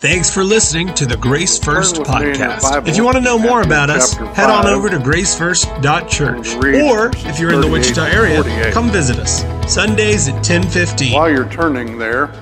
Thanks 0.00 0.32
for 0.32 0.44
listening 0.44 0.94
to 0.94 1.06
the 1.06 1.16
Grace 1.16 1.58
First 1.58 1.96
Turn 1.96 2.04
with 2.04 2.20
me 2.20 2.30
in 2.30 2.38
your 2.38 2.50
podcast. 2.50 2.86
If 2.86 2.96
you 2.96 3.04
want 3.04 3.16
to 3.16 3.20
know 3.20 3.36
more 3.36 3.62
about 3.62 3.90
us, 3.90 4.14
head 4.14 4.48
on 4.48 4.68
over 4.68 4.88
to 4.88 4.96
gracefirst.church. 4.98 6.54
Or 6.84 7.10
if 7.28 7.40
you're 7.40 7.52
in 7.52 7.60
the 7.60 7.66
Wichita 7.66 8.04
area, 8.04 8.70
come 8.70 8.90
visit 8.90 9.18
us. 9.18 9.42
Sundays 9.66 10.28
at 10.28 10.44
10:15. 10.44 11.14
While 11.14 11.28
you're 11.28 11.48
turning 11.48 11.98
there, 11.98 12.32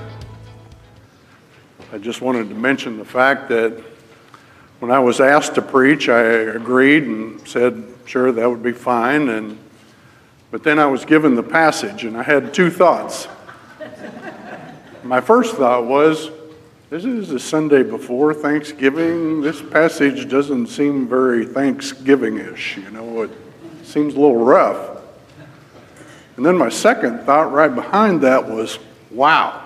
I 1.91 1.97
just 1.97 2.21
wanted 2.21 2.47
to 2.49 2.53
mention 2.53 2.99
the 2.99 3.05
fact 3.05 3.49
that 3.49 3.73
when 4.77 4.91
I 4.91 4.99
was 4.99 5.19
asked 5.19 5.55
to 5.55 5.63
preach, 5.63 6.09
I 6.09 6.21
agreed 6.21 7.05
and 7.05 7.41
said, 7.47 7.83
sure, 8.05 8.31
that 8.31 8.47
would 8.47 8.61
be 8.61 8.71
fine. 8.71 9.29
And, 9.29 9.57
but 10.51 10.61
then 10.61 10.77
I 10.77 10.85
was 10.85 11.05
given 11.05 11.33
the 11.33 11.41
passage, 11.41 12.03
and 12.03 12.17
I 12.17 12.21
had 12.21 12.53
two 12.53 12.69
thoughts. 12.69 13.27
My 15.03 15.21
first 15.21 15.55
thought 15.55 15.85
was, 15.85 16.29
this 16.89 17.03
is 17.03 17.29
the 17.29 17.39
Sunday 17.39 17.83
before 17.83 18.33
Thanksgiving. 18.33 19.41
This 19.41 19.61
passage 19.61 20.29
doesn't 20.29 20.67
seem 20.67 21.07
very 21.07 21.45
Thanksgiving-ish, 21.45 22.77
you 22.77 22.89
know, 22.91 23.23
it 23.23 23.31
seems 23.83 24.15
a 24.15 24.19
little 24.19 24.37
rough. 24.37 25.01
And 26.37 26.45
then 26.45 26.57
my 26.57 26.69
second 26.69 27.21
thought 27.21 27.51
right 27.51 27.73
behind 27.73 28.21
that 28.21 28.47
was, 28.47 28.79
wow, 29.11 29.63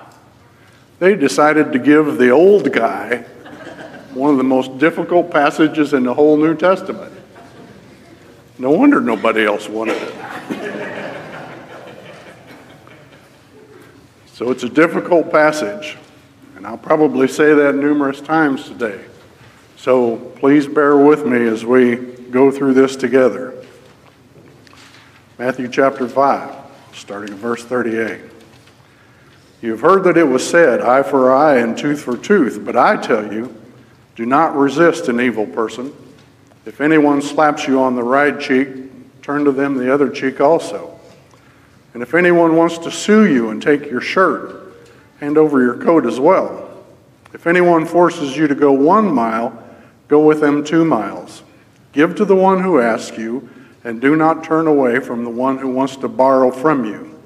they 1.00 1.16
decided 1.16 1.72
to 1.74 1.80
give 1.80 2.18
the 2.18 2.30
old 2.30 2.72
guy 2.72 3.26
one 4.14 4.32
of 4.32 4.38
the 4.38 4.44
most 4.44 4.78
difficult 4.78 5.32
passages 5.32 5.94
in 5.94 6.04
the 6.04 6.14
whole 6.14 6.38
New 6.38 6.56
Testament. 6.56 7.14
No 8.58 8.72
wonder 8.72 9.00
nobody 9.00 9.46
else 9.46 9.68
wanted 9.70 9.98
it. 9.98 10.14
so 14.34 14.50
it's 14.50 14.64
a 14.64 14.70
difficult 14.70 15.32
passage, 15.32 15.98
and 16.62 16.68
I'll 16.68 16.78
probably 16.78 17.28
say 17.28 17.56
that 17.56 17.74
numerous 17.74 18.22
times 18.22 18.68
today. 18.68 19.04
So 19.78 20.18
please 20.18 20.68
bear 20.68 20.96
with 20.96 21.26
me 21.26 21.48
as 21.48 21.66
we 21.66 21.96
go 21.96 22.52
through 22.52 22.76
this 22.76 22.96
together. 22.96 23.66
Matthew 25.40 25.68
chapter 25.68 26.08
5, 26.08 26.56
starting 26.94 27.34
at 27.34 27.40
verse 27.40 27.64
38. 27.64 28.22
You've 29.64 29.80
heard 29.80 30.04
that 30.04 30.18
it 30.18 30.24
was 30.24 30.48
said, 30.48 30.82
eye 30.82 31.02
for 31.02 31.34
eye 31.34 31.58
and 31.58 31.76
tooth 31.76 32.04
for 32.04 32.16
tooth, 32.16 32.64
but 32.64 32.76
I 32.78 32.96
tell 32.96 33.34
you, 33.34 33.60
do 34.16 34.28
not 34.28 34.56
resist 34.56 35.08
an 35.08 35.20
evil 35.20 35.48
person. 35.48 35.92
If 36.68 36.80
anyone 36.80 37.24
slaps 37.24 37.66
you 37.66 37.82
on 37.82 37.96
the 37.96 38.04
right 38.04 38.40
cheek, 38.40 38.68
turn 39.24 39.46
to 39.46 39.52
them 39.52 39.78
the 39.78 39.92
other 39.92 40.12
cheek 40.12 40.40
also. 40.40 41.00
And 41.96 42.04
if 42.04 42.14
anyone 42.14 42.56
wants 42.56 42.78
to 42.78 42.92
sue 42.92 43.26
you 43.26 43.50
and 43.50 43.60
take 43.60 43.90
your 43.90 44.00
shirt, 44.00 44.61
hand 45.22 45.38
over 45.38 45.62
your 45.62 45.78
coat 45.78 46.06
as 46.06 46.20
well. 46.20 46.68
If 47.32 47.48
anyone 47.48 47.86
forces 47.86 48.36
you 48.36 48.48
to 48.48 48.56
go 48.56 48.72
one 48.72 49.14
mile, 49.14 49.58
go 50.08 50.26
with 50.26 50.42
them 50.42 50.64
two 50.64 50.84
miles. 50.84 51.44
Give 51.94 52.16
to 52.16 52.26
the 52.26 52.36
one 52.36 52.62
who 52.62 52.82
asks 52.82 53.18
you, 53.18 53.48
and 53.84 54.02
do 54.02 54.16
not 54.16 54.44
turn 54.44 54.68
away 54.68 55.00
from 55.00 55.24
the 55.24 55.30
one 55.30 55.60
who 55.60 55.70
wants 55.70 55.96
to 55.98 56.08
borrow 56.08 56.52
from 56.52 56.86
you. 56.86 57.20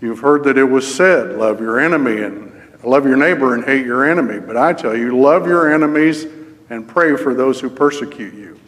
You've 0.00 0.18
heard 0.18 0.44
that 0.44 0.58
it 0.58 0.64
was 0.64 0.92
said, 0.92 1.36
love 1.36 1.60
your 1.60 1.78
enemy 1.78 2.22
and 2.22 2.52
love 2.82 3.06
your 3.06 3.16
neighbor 3.16 3.54
and 3.54 3.64
hate 3.64 3.86
your 3.86 4.04
enemy. 4.04 4.40
But 4.40 4.56
I 4.56 4.72
tell 4.72 4.96
you, 4.96 5.18
love 5.18 5.46
your 5.46 5.72
enemies 5.72 6.26
and 6.70 6.86
pray 6.86 7.16
for 7.16 7.34
those 7.34 7.60
who 7.60 7.70
persecute 7.70 8.34
you, 8.34 8.58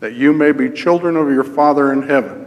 that 0.00 0.12
you 0.12 0.32
may 0.32 0.52
be 0.52 0.70
children 0.70 1.16
of 1.16 1.30
your 1.30 1.44
Father 1.44 1.92
in 1.92 2.02
heaven. 2.02 2.46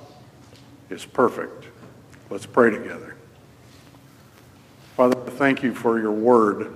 is 0.91 1.05
perfect. 1.05 1.67
Let's 2.29 2.45
pray 2.45 2.69
together. 2.69 3.15
Father, 4.95 5.15
thank 5.31 5.63
you 5.63 5.73
for 5.73 5.99
your 5.99 6.11
word 6.11 6.73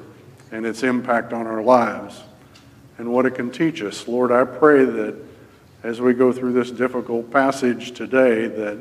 and 0.51 0.65
its 0.65 0.83
impact 0.83 1.33
on 1.33 1.45
our 1.45 1.61
lives 1.61 2.21
and 2.97 3.11
what 3.11 3.25
it 3.25 3.35
can 3.35 3.51
teach 3.51 3.81
us. 3.81 4.07
Lord, 4.07 4.31
I 4.31 4.45
pray 4.45 4.85
that 4.85 5.15
as 5.83 6.01
we 6.01 6.13
go 6.13 6.31
through 6.31 6.53
this 6.53 6.71
difficult 6.71 7.29
passage 7.29 7.91
today, 7.91 8.47
that 8.47 8.79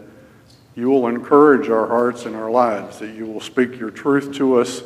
you 0.74 0.88
will 0.88 1.06
encourage 1.08 1.68
our 1.68 1.86
hearts 1.86 2.26
and 2.26 2.34
our 2.34 2.50
lives, 2.50 2.98
that 3.00 3.14
you 3.14 3.26
will 3.26 3.40
speak 3.40 3.78
your 3.78 3.90
truth 3.90 4.34
to 4.36 4.58
us, 4.58 4.82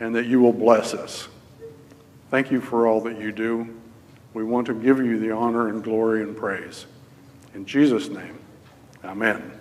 and 0.00 0.14
that 0.14 0.26
you 0.26 0.40
will 0.40 0.52
bless 0.52 0.92
us. 0.92 1.28
Thank 2.30 2.50
you 2.50 2.60
for 2.60 2.86
all 2.86 3.00
that 3.02 3.20
you 3.20 3.30
do. 3.30 3.74
We 4.32 4.42
want 4.42 4.66
to 4.66 4.74
give 4.74 4.98
you 4.98 5.18
the 5.18 5.30
honor 5.30 5.68
and 5.68 5.84
glory 5.84 6.22
and 6.22 6.36
praise. 6.36 6.86
In 7.54 7.64
Jesus' 7.64 8.08
name, 8.08 8.38
amen. 9.04 9.52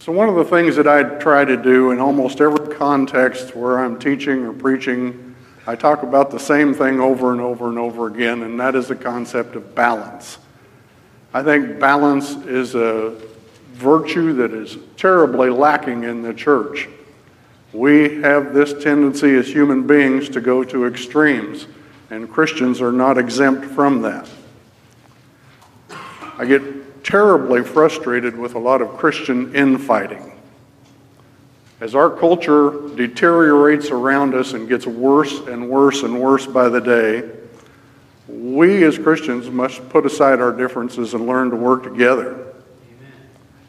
So, 0.00 0.12
one 0.12 0.30
of 0.30 0.34
the 0.34 0.44
things 0.44 0.76
that 0.76 0.88
I 0.88 1.02
try 1.18 1.44
to 1.44 1.56
do 1.56 1.90
in 1.90 1.98
almost 1.98 2.40
every 2.40 2.74
context 2.74 3.54
where 3.54 3.78
I'm 3.78 3.98
teaching 3.98 4.44
or 4.44 4.52
preaching, 4.52 5.34
I 5.66 5.76
talk 5.76 6.02
about 6.02 6.30
the 6.30 6.38
same 6.38 6.72
thing 6.72 7.00
over 7.00 7.32
and 7.32 7.40
over 7.40 7.68
and 7.68 7.78
over 7.78 8.06
again, 8.06 8.42
and 8.42 8.58
that 8.58 8.74
is 8.74 8.88
the 8.88 8.96
concept 8.96 9.56
of 9.56 9.74
balance. 9.74 10.38
I 11.34 11.42
think 11.42 11.78
balance 11.78 12.30
is 12.46 12.74
a 12.74 13.14
virtue 13.74 14.32
that 14.32 14.52
is 14.52 14.78
terribly 14.96 15.50
lacking 15.50 16.04
in 16.04 16.22
the 16.22 16.32
church. 16.32 16.88
We 17.72 18.20
have 18.22 18.52
this 18.52 18.82
tendency 18.82 19.36
as 19.36 19.46
human 19.46 19.86
beings 19.86 20.28
to 20.30 20.40
go 20.40 20.64
to 20.64 20.86
extremes, 20.86 21.66
and 22.10 22.28
Christians 22.28 22.80
are 22.80 22.90
not 22.90 23.18
exempt 23.18 23.66
from 23.66 24.02
that. 24.02 24.28
I 26.40 26.46
get 26.46 27.04
terribly 27.04 27.62
frustrated 27.62 28.34
with 28.34 28.54
a 28.54 28.58
lot 28.58 28.80
of 28.80 28.96
Christian 28.96 29.54
infighting. 29.54 30.32
As 31.82 31.94
our 31.94 32.08
culture 32.08 32.88
deteriorates 32.96 33.90
around 33.90 34.34
us 34.34 34.54
and 34.54 34.66
gets 34.66 34.86
worse 34.86 35.40
and 35.40 35.68
worse 35.68 36.02
and 36.02 36.18
worse 36.18 36.46
by 36.46 36.70
the 36.70 36.80
day, 36.80 37.30
we 38.26 38.84
as 38.84 38.96
Christians 38.96 39.50
must 39.50 39.86
put 39.90 40.06
aside 40.06 40.40
our 40.40 40.50
differences 40.50 41.12
and 41.12 41.26
learn 41.26 41.50
to 41.50 41.56
work 41.56 41.82
together. 41.82 42.32
Amen. 42.32 43.12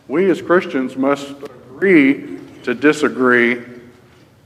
We 0.08 0.32
as 0.32 0.42
Christians 0.42 0.96
must 0.96 1.30
agree 1.30 2.40
to 2.64 2.74
disagree 2.74 3.64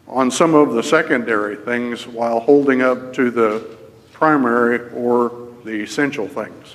on 0.08 0.32
some 0.32 0.56
of 0.56 0.74
the 0.74 0.82
secondary 0.82 1.58
things 1.58 2.08
while 2.08 2.40
holding 2.40 2.82
up 2.82 3.14
to 3.14 3.30
the 3.30 3.78
primary 4.14 4.90
or 4.94 5.52
the 5.64 5.84
essential 5.84 6.28
things. 6.28 6.74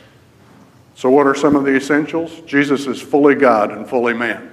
So, 1.00 1.09
what 1.09 1.27
are 1.27 1.34
some 1.34 1.56
of 1.56 1.65
the 1.65 1.75
essentials? 1.75 2.43
Jesus 2.43 2.87
is 2.87 3.00
fully 3.00 3.34
God 3.34 3.71
and 3.71 3.88
fully 3.88 4.12
man. 4.12 4.50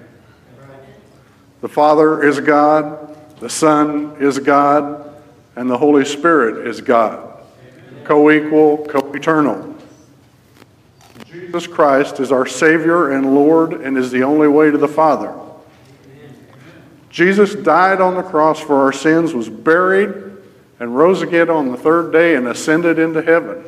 The 1.59 1.67
Father 1.67 2.23
is 2.23 2.39
God, 2.39 3.17
the 3.41 3.49
Son 3.49 4.15
is 4.21 4.39
God, 4.39 5.13
and 5.57 5.69
the 5.69 5.77
Holy 5.77 6.05
Spirit 6.05 6.65
is 6.65 6.79
God 6.79 7.37
co 8.05 8.31
equal, 8.31 8.85
co 8.85 9.11
eternal. 9.11 9.75
Jesus 11.29 11.67
Christ 11.67 12.21
is 12.21 12.31
our 12.31 12.45
Savior 12.45 13.11
and 13.11 13.35
Lord 13.35 13.73
and 13.73 13.97
is 13.97 14.09
the 14.09 14.23
only 14.23 14.47
way 14.47 14.71
to 14.71 14.77
the 14.77 14.87
Father. 14.87 15.37
Jesus 17.09 17.55
died 17.55 17.99
on 17.99 18.15
the 18.15 18.23
cross 18.23 18.61
for 18.61 18.75
our 18.77 18.93
sins, 18.93 19.33
was 19.33 19.49
buried, 19.49 20.13
and 20.79 20.95
rose 20.95 21.21
again 21.21 21.49
on 21.49 21.73
the 21.73 21.77
third 21.77 22.13
day 22.13 22.35
and 22.35 22.47
ascended 22.47 22.99
into 22.99 23.21
heaven. 23.21 23.65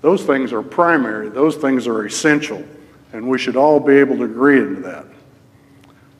Those 0.00 0.24
things 0.24 0.52
are 0.52 0.62
primary, 0.62 1.28
those 1.28 1.56
things 1.56 1.86
are 1.86 2.06
essential, 2.06 2.64
and 3.12 3.28
we 3.28 3.38
should 3.38 3.56
all 3.56 3.80
be 3.80 3.94
able 3.94 4.16
to 4.18 4.24
agree 4.24 4.58
into 4.58 4.80
that. 4.82 5.04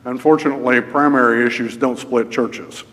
Unfortunately, 0.04 0.80
primary 0.80 1.46
issues 1.46 1.76
don't 1.76 1.98
split 1.98 2.30
churches 2.30 2.84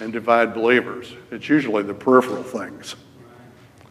and 0.00 0.12
divide 0.12 0.54
believers. 0.54 1.12
It's 1.30 1.48
usually 1.48 1.82
the 1.82 1.94
peripheral 1.94 2.42
things. 2.42 2.96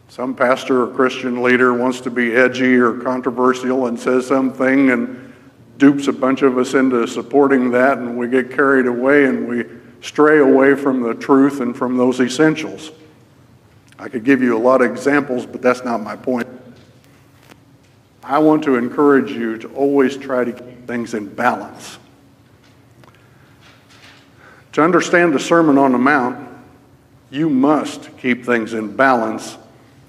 Some 0.08 0.34
pastor 0.34 0.82
or 0.82 0.94
Christian 0.94 1.42
leader 1.42 1.72
wants 1.72 2.00
to 2.00 2.10
be 2.10 2.34
edgy 2.34 2.74
or 2.74 2.94
controversial 2.94 3.86
and 3.86 3.98
says 3.98 4.26
something 4.26 4.90
and 4.90 5.32
dupes 5.78 6.08
a 6.08 6.12
bunch 6.12 6.42
of 6.42 6.58
us 6.58 6.74
into 6.74 7.06
supporting 7.06 7.70
that, 7.70 7.98
and 7.98 8.18
we 8.18 8.28
get 8.28 8.50
carried 8.50 8.86
away 8.86 9.24
and 9.24 9.46
we 9.46 9.64
stray 10.02 10.38
away 10.38 10.74
from 10.74 11.02
the 11.02 11.14
truth 11.14 11.60
and 11.60 11.76
from 11.76 11.96
those 11.96 12.20
essentials. 12.20 12.90
I 14.00 14.08
could 14.08 14.24
give 14.24 14.40
you 14.40 14.56
a 14.56 14.58
lot 14.58 14.80
of 14.80 14.90
examples, 14.90 15.44
but 15.44 15.60
that's 15.60 15.84
not 15.84 16.02
my 16.02 16.16
point. 16.16 16.48
I 18.24 18.38
want 18.38 18.64
to 18.64 18.76
encourage 18.76 19.30
you 19.30 19.58
to 19.58 19.68
always 19.74 20.16
try 20.16 20.42
to 20.42 20.52
keep 20.52 20.86
things 20.86 21.12
in 21.12 21.26
balance. 21.26 21.98
To 24.72 24.82
understand 24.82 25.34
the 25.34 25.38
Sermon 25.38 25.76
on 25.76 25.92
the 25.92 25.98
Mount, 25.98 26.48
you 27.30 27.50
must 27.50 28.16
keep 28.16 28.46
things 28.46 28.72
in 28.72 28.96
balance 28.96 29.58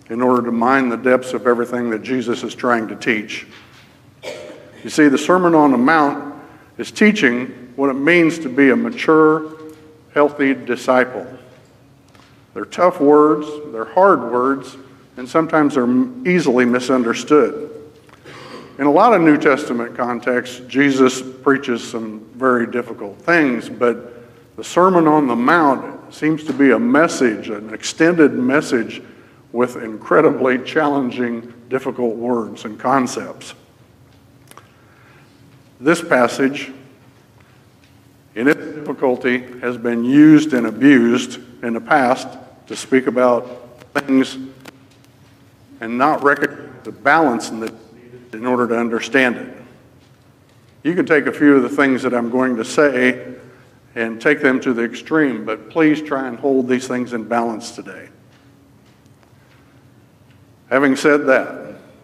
in 0.10 0.22
order 0.22 0.46
to 0.46 0.52
mine 0.54 0.88
the 0.88 0.98
depths 0.98 1.34
of 1.34 1.46
everything 1.46 1.90
that 1.90 2.02
Jesus 2.02 2.44
is 2.44 2.56
trying 2.56 2.88
to 2.88 2.96
teach. 2.96 3.46
You 4.86 4.90
see, 4.90 5.10
the 5.10 5.18
Sermon 5.18 5.54
on 5.54 5.72
the 5.72 5.78
Mount 5.78 6.34
is 6.78 6.92
teaching 6.92 7.74
what 7.76 7.90
it 7.90 7.96
means 7.96 8.40
to 8.40 8.50
be 8.50 8.70
a 8.70 8.76
mature, 8.76 9.54
healthy 10.14 10.54
disciple. 10.54 11.28
They're 12.54 12.66
tough 12.66 13.00
words, 13.00 13.48
they're 13.72 13.86
hard 13.86 14.32
words, 14.32 14.78
and 15.18 15.28
sometimes 15.28 15.76
they're 15.76 15.88
easily 16.28 16.66
misunderstood. 16.66 17.70
In 18.78 18.88
a 18.88 18.92
lot 18.92 19.14
of 19.14 19.22
New 19.22 19.38
Testament 19.38 19.96
contexts, 19.96 20.62
Jesus 20.68 21.22
preaches 21.22 21.88
some 21.88 22.22
very 22.34 22.66
difficult 22.66 23.18
things, 23.20 23.70
but 23.70 24.58
the 24.58 24.64
Sermon 24.64 25.08
on 25.08 25.28
the 25.28 25.36
Mount 25.36 26.14
seems 26.14 26.44
to 26.46 26.54
be 26.54 26.72
a 26.72 26.80
message, 26.80 27.50
an 27.50 27.74
extended 27.74 28.34
message 28.34 29.02
with 29.52 29.76
incredibly 29.78 30.58
challenging, 30.64 31.54
difficult 31.70 32.16
words 32.16 32.66
and 32.66 32.80
concepts. 32.80 33.54
This 35.80 36.02
passage, 36.02 36.72
in 38.36 38.48
its 38.48 38.60
difficulty, 38.60 39.40
has 39.60 39.78
been 39.78 40.04
used 40.06 40.54
and 40.54 40.68
abused 40.68 41.40
in 41.64 41.74
the 41.74 41.82
past 41.82 42.28
to 42.68 42.76
speak 42.76 43.08
about 43.08 43.84
things 43.94 44.38
and 45.82 45.98
not 45.98 46.24
recognize 46.24 46.70
the 46.84 46.92
balance 46.92 47.50
the, 47.50 47.74
in 48.34 48.46
order 48.46 48.68
to 48.68 48.78
understand 48.78 49.36
it. 49.36 49.58
You 50.84 50.96
can 50.96 51.06
take 51.06 51.28
a 51.28 51.32
few 51.32 51.56
of 51.56 51.64
the 51.64 51.70
things 51.70 52.02
that 52.04 52.14
I'm 52.14 52.30
going 52.30 52.56
to 52.56 52.66
say 52.66 53.36
and 53.94 54.22
take 54.22 54.42
them 54.42 54.60
to 54.62 54.74
the 54.74 54.84
extreme, 54.84 55.46
but 55.46 55.70
please 55.70 56.02
try 56.02 56.28
and 56.28 56.40
hold 56.40 56.68
these 56.68 56.88
things 56.88 57.14
in 57.14 57.26
balance 57.26 57.72
today. 57.72 58.10
Having 60.70 60.96
said 60.96 61.26
that, 61.28 61.61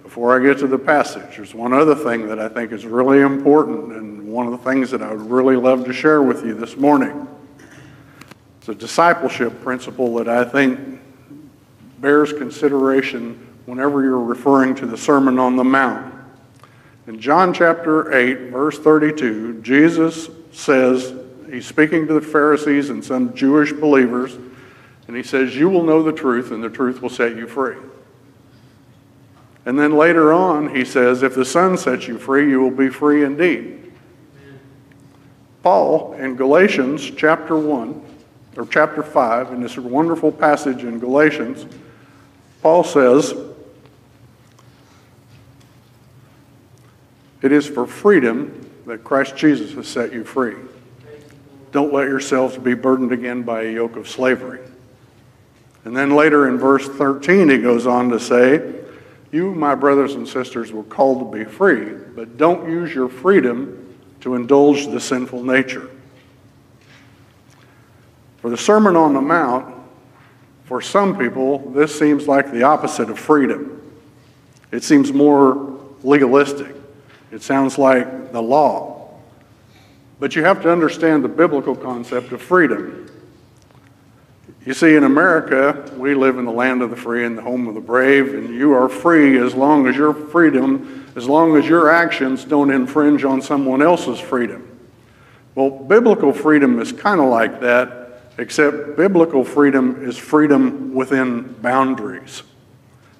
before 0.07 0.33
I 0.33 0.41
get 0.41 0.59
to 0.59 0.67
the 0.67 0.79
passage, 0.79 1.35
there's 1.35 1.53
one 1.53 1.73
other 1.73 1.93
thing 1.93 2.29
that 2.29 2.39
I 2.39 2.47
think 2.47 2.71
is 2.71 2.85
really 2.85 3.19
important 3.19 3.91
and 3.91 4.25
one 4.25 4.45
of 4.45 4.53
the 4.53 4.57
things 4.59 4.89
that 4.91 5.01
I 5.01 5.11
would 5.11 5.29
really 5.29 5.57
love 5.57 5.83
to 5.83 5.91
share 5.91 6.23
with 6.23 6.45
you 6.45 6.53
this 6.53 6.77
morning. 6.77 7.27
It's 8.57 8.69
a 8.69 8.73
discipleship 8.73 9.61
principle 9.61 10.15
that 10.15 10.29
I 10.29 10.45
think 10.45 11.01
bears 11.99 12.31
consideration 12.31 13.33
whenever 13.65 14.01
you're 14.01 14.23
referring 14.23 14.75
to 14.75 14.85
the 14.85 14.95
Sermon 14.95 15.39
on 15.39 15.57
the 15.57 15.65
Mount. 15.65 16.15
In 17.07 17.19
John 17.19 17.53
chapter 17.53 18.13
8, 18.17 18.49
verse 18.49 18.79
32, 18.79 19.61
Jesus 19.61 20.29
says, 20.53 21.13
he's 21.51 21.67
speaking 21.67 22.07
to 22.07 22.13
the 22.13 22.21
Pharisees 22.21 22.91
and 22.91 23.03
some 23.03 23.35
Jewish 23.35 23.73
believers, 23.73 24.37
and 25.09 25.17
he 25.17 25.23
says, 25.23 25.53
You 25.53 25.67
will 25.67 25.83
know 25.83 26.01
the 26.01 26.13
truth, 26.13 26.51
and 26.51 26.63
the 26.63 26.69
truth 26.69 27.01
will 27.01 27.09
set 27.09 27.35
you 27.35 27.45
free. 27.45 27.75
And 29.67 29.77
then 29.77 29.97
later 29.97 30.31
on, 30.31 30.73
he 30.73 30.85
says, 30.85 31.23
If 31.23 31.35
the 31.35 31.43
Son 31.43 31.77
sets 31.77 32.07
you 32.07 32.17
free, 32.17 32.49
you 32.49 32.61
will 32.61 32.71
be 32.71 32.87
free 32.87 33.25
indeed. 33.25 33.91
Paul, 35.61 36.13
in 36.13 36.37
Galatians 36.37 37.11
chapter 37.11 37.57
1, 37.57 38.01
or 38.55 38.65
chapter 38.65 39.03
5, 39.03 39.51
in 39.51 39.61
this 39.61 39.77
wonderful 39.77 40.31
passage 40.31 40.85
in 40.85 40.99
Galatians, 40.99 41.65
Paul 42.61 42.85
says, 42.85 43.33
It 47.41 47.51
is 47.51 47.67
for 47.67 47.85
freedom 47.85 48.71
that 48.85 49.03
Christ 49.03 49.35
Jesus 49.35 49.73
has 49.73 49.85
set 49.85 50.13
you 50.13 50.23
free. 50.23 50.55
Don't 51.73 51.91
let 51.91 52.07
yourselves 52.07 52.57
be 52.57 52.73
burdened 52.73 53.11
again 53.11 53.43
by 53.43 53.63
a 53.63 53.73
yoke 53.73 53.97
of 53.97 54.07
slavery. 54.07 54.61
And 55.83 55.95
then 55.95 56.15
later 56.15 56.47
in 56.47 56.57
verse 56.57 56.87
13, 56.87 57.49
he 57.49 57.57
goes 57.57 57.85
on 57.85 58.07
to 58.11 58.19
say, 58.21 58.85
You, 59.31 59.53
my 59.53 59.75
brothers 59.75 60.15
and 60.15 60.27
sisters, 60.27 60.71
were 60.71 60.83
called 60.83 61.19
to 61.19 61.37
be 61.37 61.43
free, 61.43 61.93
but 62.15 62.37
don't 62.37 62.69
use 62.69 62.93
your 62.93 63.09
freedom 63.09 63.95
to 64.21 64.35
indulge 64.35 64.87
the 64.87 64.99
sinful 64.99 65.43
nature. 65.43 65.89
For 68.37 68.49
the 68.49 68.57
Sermon 68.57 68.95
on 68.95 69.13
the 69.13 69.21
Mount, 69.21 69.75
for 70.65 70.81
some 70.81 71.17
people, 71.17 71.59
this 71.71 71.97
seems 71.97 72.27
like 72.27 72.51
the 72.51 72.63
opposite 72.63 73.09
of 73.09 73.19
freedom. 73.19 73.81
It 74.71 74.83
seems 74.83 75.11
more 75.13 75.79
legalistic. 76.03 76.75
It 77.31 77.41
sounds 77.41 77.77
like 77.77 78.31
the 78.31 78.41
law. 78.41 79.17
But 80.19 80.35
you 80.35 80.43
have 80.43 80.61
to 80.63 80.71
understand 80.71 81.23
the 81.23 81.29
biblical 81.29 81.75
concept 81.75 82.31
of 82.31 82.41
freedom. 82.41 83.09
You 84.67 84.73
see, 84.73 84.97
in 84.97 85.05
America, 85.05 85.89
we 85.95 86.13
live 86.13 86.37
in 86.37 86.43
the 86.43 86.51
land 86.51 86.81
of 86.81 86.89
the 86.89 86.97
free 86.97 87.23
and 87.23 87.37
the 87.37 87.41
home 87.41 87.69
of 87.69 87.73
the 87.73 87.79
brave, 87.79 88.33
and 88.33 88.53
you 88.53 88.73
are 88.73 88.89
free 88.89 89.37
as 89.37 89.55
long 89.55 89.87
as 89.87 89.95
your 89.95 90.13
freedom, 90.13 91.09
as 91.15 91.25
long 91.25 91.55
as 91.55 91.65
your 91.65 91.89
actions 91.89 92.43
don't 92.43 92.69
infringe 92.69 93.23
on 93.23 93.41
someone 93.41 93.81
else's 93.81 94.19
freedom. 94.19 94.67
Well, 95.55 95.69
biblical 95.69 96.33
freedom 96.33 96.81
is 96.81 96.91
kind 96.91 97.21
of 97.21 97.27
like 97.27 97.61
that, 97.61 98.23
except 98.37 98.97
biblical 98.97 99.45
freedom 99.45 100.05
is 100.05 100.17
freedom 100.17 100.93
within 100.93 101.43
boundaries. 101.61 102.43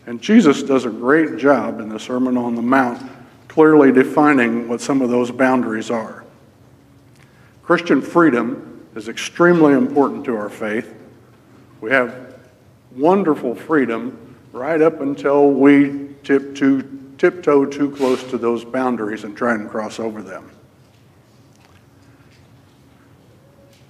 And 0.06 0.22
Jesus 0.22 0.62
does 0.62 0.84
a 0.84 0.90
great 0.90 1.38
job 1.38 1.80
in 1.80 1.88
the 1.88 1.98
Sermon 1.98 2.36
on 2.36 2.56
the 2.56 2.62
Mount 2.62 3.10
clearly 3.48 3.94
defining 3.94 4.68
what 4.68 4.82
some 4.82 5.02
of 5.02 5.10
those 5.10 5.32
boundaries 5.32 5.90
are. 5.90 6.26
Christian 7.64 8.02
freedom 8.02 8.86
is 8.96 9.08
extremely 9.08 9.72
important 9.72 10.26
to 10.26 10.36
our 10.36 10.50
faith. 10.50 10.96
We 11.82 11.92
have 11.92 12.36
wonderful 12.96 13.56
freedom 13.56 14.36
right 14.52 14.82
up 14.82 15.02
until 15.02 15.52
we 15.52 16.16
tip 16.24 16.56
too, 16.56 17.14
tiptoe 17.18 17.66
too 17.66 17.92
close 17.92 18.24
to 18.32 18.38
those 18.38 18.66
boundaries 18.66 19.24
and 19.24 19.38
try 19.38 19.54
and 19.54 19.70
cross 19.70 20.00
over 20.00 20.22
them. 20.22 20.50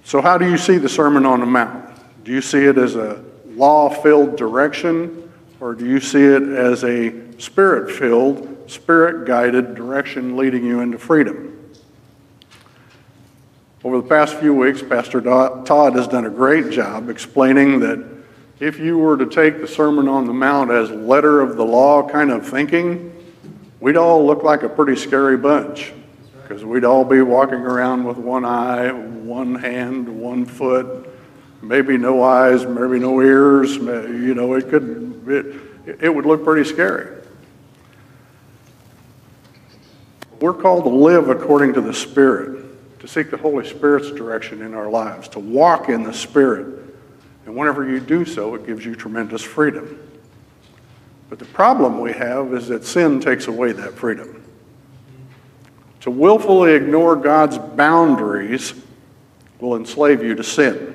So, 0.04 0.22
how 0.22 0.38
do 0.38 0.48
you 0.48 0.56
see 0.56 0.78
the 0.78 0.88
Sermon 0.88 1.26
on 1.26 1.40
the 1.40 1.46
Mount? 1.46 1.84
Do 2.24 2.32
you 2.32 2.40
see 2.40 2.64
it 2.64 2.78
as 2.78 2.96
a 2.96 3.22
law 3.48 3.88
filled 3.88 4.36
direction, 4.36 5.30
or 5.60 5.74
do 5.74 5.86
you 5.86 6.00
see 6.00 6.24
it 6.24 6.42
as 6.42 6.84
a 6.84 7.12
spirit 7.38 7.94
filled, 7.94 8.70
spirit 8.70 9.26
guided 9.26 9.74
direction 9.74 10.36
leading 10.36 10.64
you 10.64 10.80
into 10.80 10.98
freedom? 10.98 11.57
Over 13.88 14.02
the 14.02 14.08
past 14.08 14.34
few 14.34 14.52
weeks, 14.52 14.82
Pastor 14.82 15.18
Todd 15.22 15.94
has 15.94 16.06
done 16.06 16.26
a 16.26 16.30
great 16.30 16.68
job 16.70 17.08
explaining 17.08 17.80
that 17.80 18.06
if 18.60 18.78
you 18.78 18.98
were 18.98 19.16
to 19.16 19.24
take 19.24 19.62
the 19.62 19.66
Sermon 19.66 20.08
on 20.08 20.26
the 20.26 20.32
Mount 20.34 20.70
as 20.70 20.90
letter 20.90 21.40
of 21.40 21.56
the 21.56 21.64
law 21.64 22.06
kind 22.06 22.30
of 22.30 22.46
thinking, 22.46 23.10
we'd 23.80 23.96
all 23.96 24.26
look 24.26 24.42
like 24.42 24.62
a 24.62 24.68
pretty 24.68 24.94
scary 24.94 25.38
bunch 25.38 25.94
because 26.42 26.66
we'd 26.66 26.84
all 26.84 27.02
be 27.02 27.22
walking 27.22 27.60
around 27.60 28.04
with 28.04 28.18
one 28.18 28.44
eye, 28.44 28.92
one 28.92 29.54
hand, 29.54 30.06
one 30.06 30.44
foot, 30.44 31.08
maybe 31.62 31.96
no 31.96 32.22
eyes, 32.22 32.66
maybe 32.66 32.98
no 32.98 33.22
ears. 33.22 33.76
You 33.76 34.34
know, 34.34 34.52
it 34.52 34.68
could, 34.68 35.24
it, 35.86 35.98
it 36.02 36.14
would 36.14 36.26
look 36.26 36.44
pretty 36.44 36.68
scary. 36.68 37.22
We're 40.42 40.52
called 40.52 40.84
to 40.84 40.90
live 40.90 41.30
according 41.30 41.72
to 41.72 41.80
the 41.80 41.94
Spirit 41.94 42.57
seek 43.08 43.30
the 43.30 43.38
Holy 43.38 43.66
Spirit's 43.66 44.10
direction 44.10 44.60
in 44.60 44.74
our 44.74 44.90
lives, 44.90 45.28
to 45.28 45.38
walk 45.38 45.88
in 45.88 46.02
the 46.02 46.12
Spirit. 46.12 46.84
And 47.46 47.56
whenever 47.56 47.88
you 47.88 48.00
do 48.00 48.26
so, 48.26 48.54
it 48.54 48.66
gives 48.66 48.84
you 48.84 48.94
tremendous 48.94 49.42
freedom. 49.42 49.98
But 51.30 51.38
the 51.38 51.46
problem 51.46 52.00
we 52.00 52.12
have 52.12 52.52
is 52.52 52.68
that 52.68 52.84
sin 52.84 53.18
takes 53.18 53.46
away 53.46 53.72
that 53.72 53.94
freedom. 53.94 54.44
To 56.00 56.10
willfully 56.10 56.74
ignore 56.74 57.16
God's 57.16 57.56
boundaries 57.56 58.74
will 59.58 59.76
enslave 59.76 60.22
you 60.22 60.34
to 60.34 60.44
sin. 60.44 60.94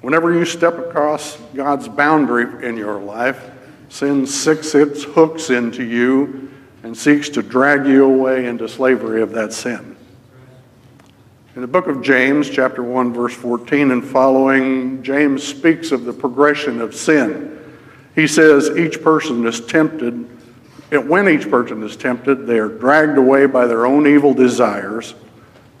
Whenever 0.00 0.32
you 0.34 0.44
step 0.44 0.76
across 0.76 1.36
God's 1.54 1.86
boundary 1.86 2.66
in 2.66 2.76
your 2.76 3.00
life, 3.00 3.50
sin 3.90 4.26
sinks 4.26 4.74
its 4.74 5.04
hooks 5.04 5.50
into 5.50 5.84
you 5.84 6.50
and 6.82 6.96
seeks 6.96 7.28
to 7.28 7.42
drag 7.42 7.86
you 7.86 8.04
away 8.04 8.46
into 8.46 8.68
slavery 8.68 9.22
of 9.22 9.30
that 9.32 9.52
sin. 9.52 9.96
In 11.60 11.62
the 11.62 11.68
book 11.68 11.88
of 11.88 12.00
James, 12.00 12.48
chapter 12.48 12.82
1, 12.82 13.12
verse 13.12 13.34
14 13.34 13.90
and 13.90 14.02
following, 14.02 15.02
James 15.02 15.46
speaks 15.46 15.92
of 15.92 16.06
the 16.06 16.12
progression 16.14 16.80
of 16.80 16.94
sin. 16.94 17.62
He 18.14 18.26
says 18.26 18.70
each 18.78 19.02
person 19.02 19.46
is 19.46 19.60
tempted, 19.60 20.26
when 20.90 21.28
each 21.28 21.50
person 21.50 21.82
is 21.82 21.98
tempted, 21.98 22.46
they 22.46 22.58
are 22.58 22.70
dragged 22.70 23.18
away 23.18 23.44
by 23.44 23.66
their 23.66 23.84
own 23.84 24.06
evil 24.06 24.32
desires. 24.32 25.14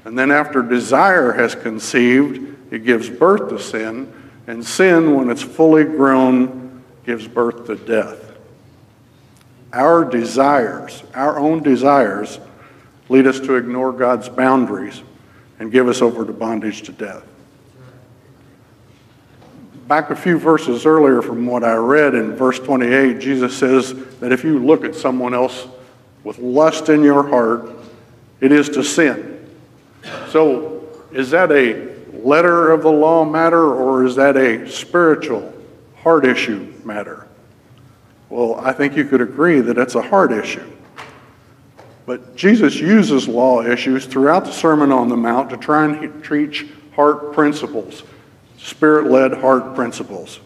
And 0.04 0.18
then, 0.18 0.30
after 0.30 0.62
desire 0.62 1.32
has 1.32 1.54
conceived, 1.54 2.56
it 2.70 2.84
gives 2.84 3.08
birth 3.08 3.48
to 3.48 3.58
sin. 3.58 4.12
And 4.46 4.62
sin, 4.62 5.14
when 5.14 5.30
it's 5.30 5.40
fully 5.40 5.84
grown, 5.84 6.84
gives 7.06 7.26
birth 7.26 7.64
to 7.68 7.76
death. 7.76 8.36
Our 9.72 10.04
desires, 10.04 11.02
our 11.14 11.38
own 11.38 11.62
desires, 11.62 12.38
lead 13.08 13.26
us 13.26 13.40
to 13.40 13.54
ignore 13.54 13.94
God's 13.94 14.28
boundaries 14.28 15.04
and 15.60 15.70
give 15.70 15.86
us 15.86 16.02
over 16.02 16.24
to 16.24 16.32
bondage 16.32 16.82
to 16.82 16.92
death. 16.92 17.22
back 19.86 20.10
a 20.10 20.16
few 20.16 20.38
verses 20.38 20.86
earlier 20.86 21.20
from 21.20 21.46
what 21.46 21.64
I 21.64 21.74
read 21.74 22.14
in 22.14 22.34
verse 22.34 22.58
28, 22.58 23.18
Jesus 23.18 23.56
says 23.56 23.92
that 24.20 24.32
if 24.32 24.42
you 24.42 24.58
look 24.58 24.84
at 24.84 24.94
someone 24.94 25.34
else 25.34 25.66
with 26.24 26.38
lust 26.38 26.88
in 26.88 27.02
your 27.02 27.28
heart, 27.28 27.70
it 28.40 28.52
is 28.52 28.68
to 28.70 28.82
sin. 28.82 29.50
So, 30.28 30.88
is 31.12 31.30
that 31.30 31.50
a 31.50 31.90
letter 32.12 32.70
of 32.70 32.82
the 32.82 32.90
law 32.90 33.24
matter 33.24 33.74
or 33.74 34.04
is 34.04 34.14
that 34.16 34.36
a 34.36 34.70
spiritual 34.70 35.52
heart 35.96 36.24
issue 36.24 36.72
matter? 36.84 37.26
Well, 38.28 38.60
I 38.60 38.72
think 38.72 38.96
you 38.96 39.04
could 39.04 39.20
agree 39.20 39.60
that 39.60 39.76
it's 39.76 39.96
a 39.96 40.02
heart 40.02 40.32
issue. 40.32 40.70
But 42.10 42.34
Jesus 42.34 42.74
uses 42.74 43.28
law 43.28 43.62
issues 43.62 44.04
throughout 44.04 44.44
the 44.44 44.50
Sermon 44.50 44.90
on 44.90 45.08
the 45.08 45.16
Mount 45.16 45.48
to 45.50 45.56
try 45.56 45.84
and 45.84 46.24
teach 46.24 46.66
heart 46.96 47.32
principles, 47.32 48.02
spirit 48.58 49.08
led 49.08 49.34
heart 49.34 49.76
principles. 49.76 50.40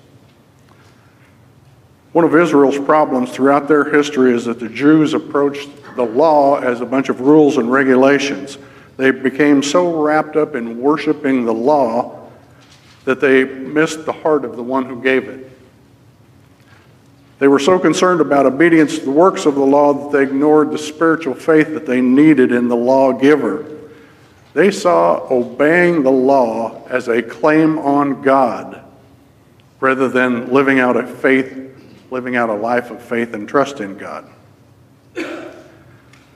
One 2.13 2.27
of 2.27 2.35
Israel's 2.35 2.79
problems 2.79 3.31
throughout 3.31 3.67
their 3.67 3.83
history 3.85 4.35
is 4.35 4.45
that 4.45 4.61
the 4.61 4.69
Jews 4.69 5.15
approached 5.15 5.71
the 5.97 6.05
law 6.05 6.59
as 6.59 6.83
a 6.83 6.85
bunch 6.85 7.09
of 7.09 7.23
rules 7.23 7.57
and 7.57 7.73
regulations. 7.73 8.59
They 8.99 9.11
became 9.11 9.63
so 9.63 10.03
wrapped 10.03 10.37
up 10.37 10.55
in 10.55 10.79
worshiping 10.83 11.47
the 11.47 11.55
law 11.55 12.29
that 13.07 13.21
they 13.21 13.45
missed 13.45 14.05
the 14.05 14.13
heart 14.13 14.45
of 14.45 14.57
the 14.57 14.63
one 14.63 14.85
who 14.85 15.01
gave 15.03 15.31
it. 15.31 15.51
They 17.39 17.49
were 17.49 17.59
so 17.59 17.79
concerned 17.79 18.21
about 18.21 18.47
obedience 18.47 18.99
to 18.99 19.05
the 19.05 19.11
works 19.11 19.45
of 19.45 19.57
the 19.57 19.65
law 19.65 19.93
that 19.93 20.17
they 20.17 20.23
ignored 20.23 20.71
the 20.71 20.79
spiritual 20.79 21.35
faith 21.35 21.75
that 21.75 21.85
they 21.85 22.01
needed 22.01 22.53
in 22.53 22.69
the 22.69 22.77
lawgiver. 22.77 23.67
They 24.55 24.71
saw 24.71 25.27
obeying 25.31 26.05
the 26.05 26.13
law 26.13 26.87
as 26.89 27.09
a 27.09 27.23
claim 27.23 27.79
on 27.79 28.23
God 28.23 28.83
rather 29.81 30.09
than 30.09 30.53
living 30.53 30.79
out 30.79 30.97
a 30.97 31.05
faith, 31.05 31.77
living 32.11 32.37
out 32.37 32.51
a 32.51 32.55
life 32.55 32.93
of 32.93 33.03
faith 33.03 33.35
and 33.35 33.49
trust 33.49 33.81
in 33.81 33.99
God. 33.99 34.31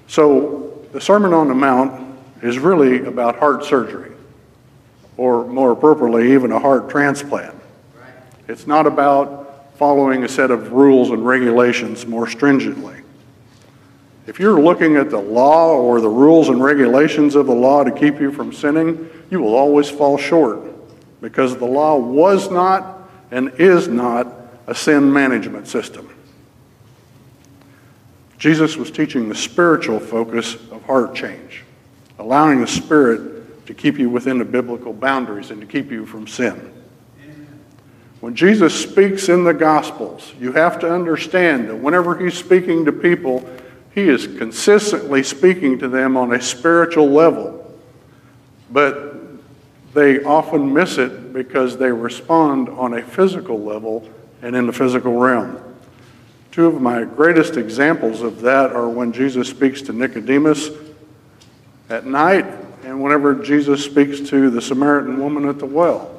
So 0.08 0.84
the 0.92 1.00
Sermon 1.00 1.32
on 1.32 1.48
the 1.48 1.54
Mount 1.54 2.18
is 2.42 2.58
really 2.58 3.04
about 3.04 3.38
heart 3.38 3.64
surgery, 3.64 4.12
or 5.16 5.46
more 5.46 5.70
appropriately, 5.70 6.32
even 6.32 6.50
a 6.50 6.58
heart 6.58 6.90
transplant. 6.90 7.54
It's 8.48 8.66
not 8.66 8.86
about 8.86 9.37
following 9.78 10.24
a 10.24 10.28
set 10.28 10.50
of 10.50 10.72
rules 10.72 11.10
and 11.10 11.24
regulations 11.24 12.06
more 12.06 12.28
stringently. 12.28 12.96
If 14.26 14.38
you're 14.38 14.60
looking 14.60 14.96
at 14.96 15.08
the 15.08 15.18
law 15.18 15.76
or 15.76 16.00
the 16.00 16.08
rules 16.08 16.50
and 16.50 16.62
regulations 16.62 17.34
of 17.34 17.46
the 17.46 17.54
law 17.54 17.84
to 17.84 17.90
keep 17.90 18.20
you 18.20 18.30
from 18.30 18.52
sinning, 18.52 19.08
you 19.30 19.40
will 19.40 19.54
always 19.54 19.88
fall 19.88 20.18
short 20.18 20.60
because 21.20 21.56
the 21.56 21.64
law 21.64 21.96
was 21.96 22.50
not 22.50 23.08
and 23.30 23.52
is 23.58 23.88
not 23.88 24.26
a 24.66 24.74
sin 24.74 25.10
management 25.10 25.66
system. 25.66 26.14
Jesus 28.36 28.76
was 28.76 28.90
teaching 28.90 29.28
the 29.28 29.34
spiritual 29.34 29.98
focus 29.98 30.54
of 30.70 30.82
heart 30.84 31.14
change 31.14 31.64
allowing 32.18 32.60
the 32.60 32.66
Spirit 32.66 33.66
to 33.66 33.74
keep 33.74 33.98
you 33.98 34.10
within 34.10 34.38
the 34.38 34.44
biblical 34.44 34.92
boundaries 34.92 35.50
and 35.50 35.60
to 35.60 35.66
keep 35.66 35.90
you 35.90 36.04
from 36.04 36.26
sin. 36.26 36.72
When 38.20 38.34
Jesus 38.34 38.74
speaks 38.74 39.28
in 39.28 39.44
the 39.44 39.54
Gospels, 39.54 40.32
you 40.40 40.52
have 40.52 40.80
to 40.80 40.92
understand 40.92 41.68
that 41.68 41.76
whenever 41.76 42.16
he's 42.16 42.34
speaking 42.34 42.84
to 42.86 42.92
people, 42.92 43.48
he 43.94 44.08
is 44.08 44.26
consistently 44.26 45.22
speaking 45.22 45.78
to 45.78 45.88
them 45.88 46.16
on 46.16 46.32
a 46.32 46.42
spiritual 46.42 47.10
level. 47.10 47.54
But 48.70 49.14
they 49.94 50.22
often 50.22 50.72
miss 50.72 50.98
it 50.98 51.32
because 51.32 51.78
they 51.78 51.92
respond 51.92 52.68
on 52.68 52.94
a 52.94 53.02
physical 53.02 53.62
level 53.62 54.08
and 54.42 54.56
in 54.56 54.66
the 54.66 54.72
physical 54.72 55.14
realm. 55.14 55.60
Two 56.50 56.66
of 56.66 56.80
my 56.80 57.04
greatest 57.04 57.56
examples 57.56 58.22
of 58.22 58.40
that 58.40 58.72
are 58.72 58.88
when 58.88 59.12
Jesus 59.12 59.48
speaks 59.48 59.80
to 59.82 59.92
Nicodemus 59.92 60.70
at 61.88 62.04
night 62.04 62.46
and 62.84 63.00
whenever 63.02 63.34
Jesus 63.34 63.84
speaks 63.84 64.20
to 64.28 64.50
the 64.50 64.60
Samaritan 64.60 65.18
woman 65.20 65.48
at 65.48 65.58
the 65.58 65.66
well. 65.66 66.17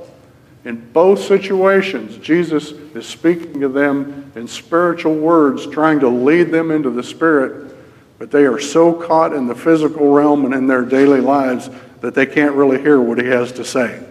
In 0.65 0.91
both 0.91 1.21
situations, 1.23 2.17
Jesus 2.17 2.71
is 2.71 3.07
speaking 3.07 3.61
to 3.61 3.69
them 3.69 4.31
in 4.35 4.47
spiritual 4.47 5.15
words, 5.15 5.65
trying 5.67 5.99
to 6.01 6.09
lead 6.09 6.51
them 6.51 6.69
into 6.69 6.89
the 6.89 7.03
Spirit, 7.03 7.73
but 8.17 8.29
they 8.29 8.43
are 8.43 8.59
so 8.59 8.93
caught 8.93 9.33
in 9.33 9.47
the 9.47 9.55
physical 9.55 10.11
realm 10.11 10.45
and 10.45 10.53
in 10.53 10.67
their 10.67 10.83
daily 10.83 11.21
lives 11.21 11.69
that 12.01 12.13
they 12.13 12.25
can't 12.25 12.55
really 12.55 12.81
hear 12.81 12.99
what 12.99 13.19
he 13.19 13.27
has 13.27 13.51
to 13.53 13.63
say. 13.63 14.03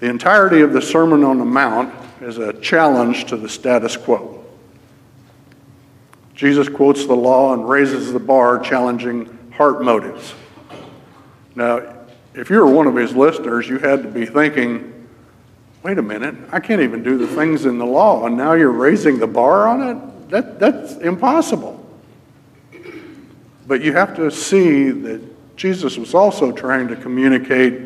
The 0.00 0.08
entirety 0.08 0.62
of 0.62 0.72
the 0.72 0.82
Sermon 0.82 1.24
on 1.24 1.38
the 1.38 1.44
Mount 1.44 1.94
is 2.22 2.38
a 2.38 2.52
challenge 2.54 3.26
to 3.26 3.36
the 3.36 3.48
status 3.48 3.96
quo. 3.96 4.44
Jesus 6.34 6.68
quotes 6.68 7.06
the 7.06 7.14
law 7.14 7.54
and 7.54 7.68
raises 7.68 8.12
the 8.12 8.18
bar, 8.18 8.58
challenging 8.58 9.38
heart 9.52 9.82
motives. 9.82 10.34
Now, 11.54 12.03
if 12.34 12.50
you 12.50 12.58
were 12.58 12.70
one 12.70 12.86
of 12.86 12.96
his 12.96 13.14
listeners, 13.14 13.68
you 13.68 13.78
had 13.78 14.02
to 14.02 14.08
be 14.08 14.26
thinking, 14.26 15.08
wait 15.82 15.98
a 15.98 16.02
minute, 16.02 16.34
I 16.50 16.60
can't 16.60 16.80
even 16.80 17.02
do 17.02 17.18
the 17.18 17.28
things 17.28 17.66
in 17.66 17.78
the 17.78 17.86
law, 17.86 18.26
and 18.26 18.36
now 18.36 18.54
you're 18.54 18.72
raising 18.72 19.18
the 19.18 19.26
bar 19.26 19.68
on 19.68 19.82
it? 19.82 20.30
That, 20.30 20.58
that's 20.58 20.96
impossible. 20.96 21.80
But 23.66 23.82
you 23.82 23.92
have 23.92 24.16
to 24.16 24.30
see 24.30 24.90
that 24.90 25.56
Jesus 25.56 25.96
was 25.96 26.14
also 26.14 26.52
trying 26.52 26.88
to 26.88 26.96
communicate 26.96 27.82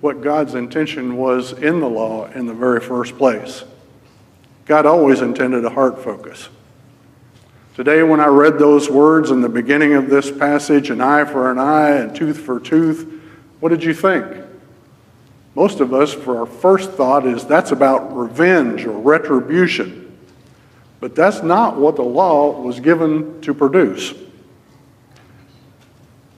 what 0.00 0.20
God's 0.20 0.54
intention 0.54 1.16
was 1.16 1.52
in 1.52 1.80
the 1.80 1.88
law 1.88 2.26
in 2.30 2.46
the 2.46 2.54
very 2.54 2.80
first 2.80 3.18
place. 3.18 3.64
God 4.64 4.86
always 4.86 5.22
intended 5.22 5.64
a 5.64 5.70
heart 5.70 6.02
focus. 6.04 6.48
Today, 7.74 8.02
when 8.02 8.20
I 8.20 8.26
read 8.26 8.58
those 8.58 8.90
words 8.90 9.30
in 9.30 9.40
the 9.40 9.48
beginning 9.48 9.94
of 9.94 10.10
this 10.10 10.30
passage, 10.30 10.90
an 10.90 11.00
eye 11.00 11.24
for 11.24 11.50
an 11.50 11.58
eye 11.58 11.96
and 11.96 12.14
tooth 12.14 12.38
for 12.38 12.60
tooth, 12.60 13.17
what 13.60 13.70
did 13.70 13.82
you 13.82 13.94
think? 13.94 14.44
Most 15.54 15.80
of 15.80 15.92
us, 15.92 16.12
for 16.12 16.38
our 16.38 16.46
first 16.46 16.92
thought, 16.92 17.26
is 17.26 17.44
that's 17.44 17.72
about 17.72 18.16
revenge 18.16 18.84
or 18.84 18.96
retribution. 18.98 20.16
But 21.00 21.14
that's 21.14 21.42
not 21.42 21.76
what 21.76 21.96
the 21.96 22.02
law 22.02 22.60
was 22.60 22.80
given 22.80 23.40
to 23.42 23.54
produce. 23.54 24.14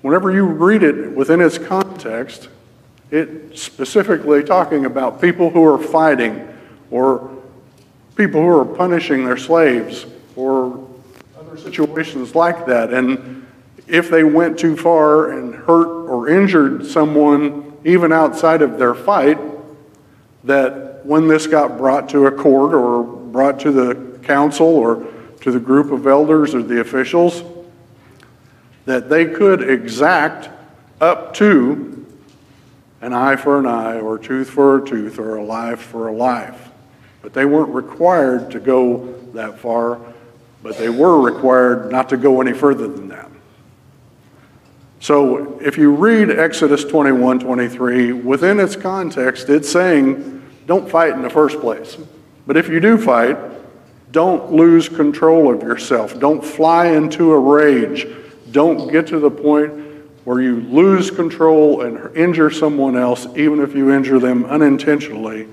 Whenever 0.03 0.31
you 0.31 0.45
read 0.45 0.83
it 0.83 1.15
within 1.15 1.41
its 1.41 1.59
context, 1.59 2.49
it's 3.11 3.61
specifically 3.61 4.43
talking 4.43 4.87
about 4.87 5.21
people 5.21 5.51
who 5.51 5.65
are 5.65 5.79
fighting 5.79 6.49
or 6.91 7.31
people 8.17 8.41
who 8.41 8.49
are 8.49 8.65
punishing 8.65 9.25
their 9.25 9.37
slaves 9.37 10.07
or 10.37 10.89
other 11.39 11.59
situations 11.59 12.35
like 12.35 12.67
that. 12.67 12.93
And 12.93 13.47
if 13.87 14.11
they 14.11 14.25
went 14.25 14.59
too 14.59 14.77
far 14.77 15.33
and 15.33 15.55
hurt 15.55 16.00
or 16.21 16.29
injured 16.29 16.87
someone, 16.87 17.79
even 17.85 18.13
outside 18.13 18.63
of 18.63 18.79
their 18.79 18.95
fight, 18.95 19.39
that 20.45 21.05
when 21.05 21.29
this 21.29 21.47
got 21.47 21.79
brought 21.79 22.09
to 22.11 22.27
a 22.27 22.31
court 22.31 22.75
or 22.75 23.03
brought 23.03 23.61
to 23.61 23.73
the 23.73 24.19
council 24.23 24.67
or 24.67 25.07
to 25.41 25.51
the 25.51 25.61
group 25.61 25.91
of 25.91 26.07
elders 26.07 26.55
or 26.55 26.63
the 26.63 26.81
officials, 26.81 27.43
that 28.85 29.09
they 29.09 29.27
could 29.27 29.63
exact 29.69 30.51
up 31.01 31.33
to 31.35 32.07
an 33.01 33.15
eye 33.15 33.37
for 33.37 33.59
an 33.59 33.67
eye 33.67 33.99
or 33.99 34.17
a 34.17 34.21
tooth 34.21 34.51
for 34.51 34.83
a 34.83 34.87
tooth 34.87 35.19
or 35.19 35.37
a 35.37 35.45
life 35.45 35.81
for 35.81 36.09
a 36.09 36.13
life. 36.13 36.69
But 37.23 37.33
they 37.33 37.47
weren't 37.47 37.73
required 37.75 38.51
to 38.51 38.61
go 38.61 39.15
that 39.33 39.59
far 39.59 40.01
but 40.63 40.77
they 40.77 40.89
were 40.89 41.21
required 41.21 41.91
not 41.91 42.09
to 42.11 42.17
go 42.17 42.41
any 42.41 42.53
further 42.53 42.87
than 42.87 43.09
that. 43.09 43.31
So 45.01 45.59
if 45.61 45.79
you 45.79 45.95
read 45.95 46.31
Exodus 46.31 46.85
21 46.85 47.41
23, 47.41 48.13
within 48.13 48.61
its 48.61 48.77
context, 48.77 49.49
it's 49.49 49.71
saying, 49.71 50.47
don't 50.67 50.89
fight 50.89 51.15
in 51.15 51.23
the 51.23 51.31
first 51.31 51.59
place. 51.61 51.97
But 52.47 52.59
if 52.59 52.69
you 52.69 52.81
do 52.81 52.99
fight, 52.99 53.37
don't 54.13 54.53
lose 54.53 54.89
control 54.89 55.53
of 55.53 55.63
yourself. 55.63 56.19
Don't 56.21 56.45
fly 56.45 56.89
into 56.89 57.33
a 57.33 57.39
rage. 57.39 58.07
Don't 58.51 58.93
get 58.93 59.07
to 59.09 59.19
the 59.19 59.31
point 59.31 59.73
where 60.25 60.41
you 60.41 60.61
lose 60.61 61.11
control 61.11 61.83
and 61.83 62.15
injure 62.15 62.51
someone 62.51 62.97
else, 62.97 63.27
even 63.37 63.61
if 63.61 63.75
you 63.75 63.91
injure 63.93 64.19
them 64.19 64.45
unintentionally. 64.45 65.49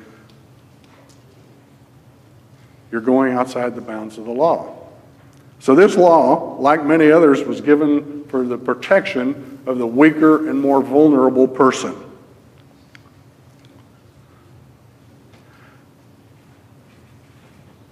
You're 2.92 3.01
going 3.01 3.34
outside 3.34 3.75
the 3.75 3.82
bounds 3.82 4.18
of 4.18 4.25
the 4.25 4.32
law. 4.32 4.76
So, 5.60 5.76
this 5.76 5.98
law, 5.98 6.56
like 6.60 6.86
many 6.86 7.12
others, 7.12 7.44
was 7.44 7.62
given 7.62 8.26
for 8.26 8.46
the 8.46 8.58
protection 8.58 9.60
of 9.66 9.78
the 9.78 9.88
weaker 9.88 10.50
and 10.50 10.60
more 10.60 10.82
vulnerable 10.82 11.48
person. 11.48 11.96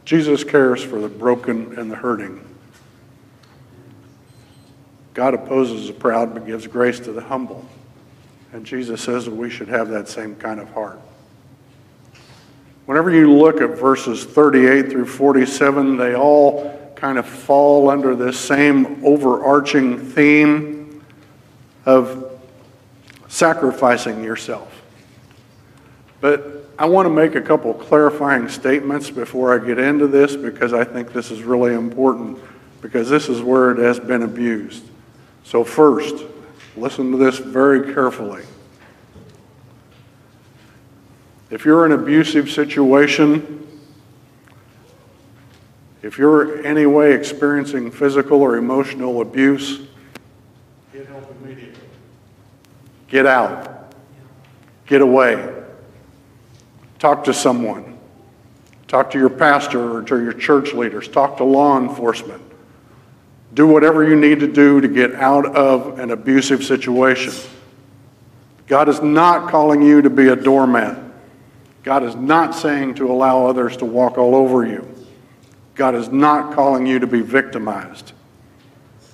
Jesus 0.05 0.43
cares 0.43 0.83
for 0.83 0.99
the 0.99 1.09
broken 1.09 1.77
and 1.79 1.91
the 1.91 1.95
hurting. 1.95 2.39
God 5.15 5.33
opposes 5.33 5.87
the 5.87 5.93
proud 5.93 6.33
but 6.33 6.45
gives 6.45 6.67
grace 6.67 6.99
to 7.01 7.11
the 7.11 7.21
humble. 7.21 7.65
And 8.53 8.65
Jesus 8.65 9.01
says 9.01 9.25
that 9.25 9.33
we 9.33 9.49
should 9.49 9.67
have 9.67 9.89
that 9.89 10.07
same 10.07 10.35
kind 10.35 10.59
of 10.59 10.69
heart. 10.69 10.99
Whenever 12.85 13.09
you 13.09 13.33
look 13.33 13.61
at 13.61 13.71
verses 13.79 14.23
38 14.23 14.91
through 14.91 15.07
47, 15.07 15.97
they 15.97 16.15
all 16.15 16.84
kind 17.05 17.19
of 17.19 17.27
fall 17.27 17.91
under 17.91 18.15
this 18.15 18.35
same 18.39 19.05
overarching 19.05 19.99
theme 19.99 21.05
of 21.85 22.41
sacrificing 23.27 24.23
yourself. 24.23 24.81
But 26.19 26.67
I 26.79 26.87
want 26.87 27.05
to 27.05 27.11
make 27.11 27.35
a 27.35 27.41
couple 27.41 27.75
clarifying 27.75 28.49
statements 28.49 29.11
before 29.11 29.53
I 29.53 29.63
get 29.63 29.77
into 29.77 30.07
this 30.07 30.35
because 30.35 30.73
I 30.73 30.83
think 30.83 31.13
this 31.13 31.29
is 31.29 31.43
really 31.43 31.75
important 31.75 32.39
because 32.81 33.07
this 33.07 33.29
is 33.29 33.39
where 33.39 33.69
it 33.69 33.77
has 33.77 33.99
been 33.99 34.23
abused. 34.23 34.83
So, 35.43 35.63
first, 35.63 36.25
listen 36.75 37.11
to 37.11 37.17
this 37.17 37.37
very 37.37 37.93
carefully. 37.93 38.41
If 41.51 41.65
you're 41.65 41.85
in 41.85 41.91
an 41.91 41.99
abusive 41.99 42.49
situation, 42.49 43.61
if 46.05 46.19
you're 46.19 46.63
any 46.63 46.85
way 46.85 47.13
experiencing 47.13 47.89
physical 47.89 48.43
or 48.43 48.57
emotional 48.57 49.21
abuse, 49.21 49.81
get 50.93 51.07
help 51.07 51.35
immediately. 51.41 51.81
Get 53.07 53.25
out. 53.25 53.91
Get 54.85 55.01
away. 55.01 55.63
Talk 56.99 57.23
to 57.23 57.33
someone. 57.33 57.97
Talk 58.87 59.09
to 59.13 59.17
your 59.17 59.31
pastor 59.31 59.97
or 59.97 60.03
to 60.03 60.21
your 60.21 60.33
church 60.33 60.73
leaders. 60.73 61.07
Talk 61.07 61.37
to 61.37 61.43
law 61.43 61.79
enforcement. 61.79 62.43
Do 63.55 63.65
whatever 63.65 64.07
you 64.07 64.15
need 64.15 64.41
to 64.41 64.47
do 64.47 64.81
to 64.81 64.87
get 64.87 65.15
out 65.15 65.55
of 65.55 65.97
an 65.97 66.11
abusive 66.11 66.63
situation. 66.63 67.33
God 68.67 68.89
is 68.89 69.01
not 69.01 69.49
calling 69.49 69.81
you 69.81 70.03
to 70.03 70.11
be 70.11 70.27
a 70.27 70.35
doormat. 70.35 70.99
God 71.81 72.03
is 72.03 72.15
not 72.15 72.53
saying 72.53 72.93
to 72.95 73.11
allow 73.11 73.47
others 73.47 73.75
to 73.77 73.85
walk 73.85 74.19
all 74.19 74.35
over 74.35 74.67
you. 74.67 74.94
God 75.75 75.93
is 75.93 76.09
not 76.09 76.55
calling 76.55 76.87
you 76.87 76.99
to 76.99 77.07
be 77.07 77.21
victimized. 77.21 78.13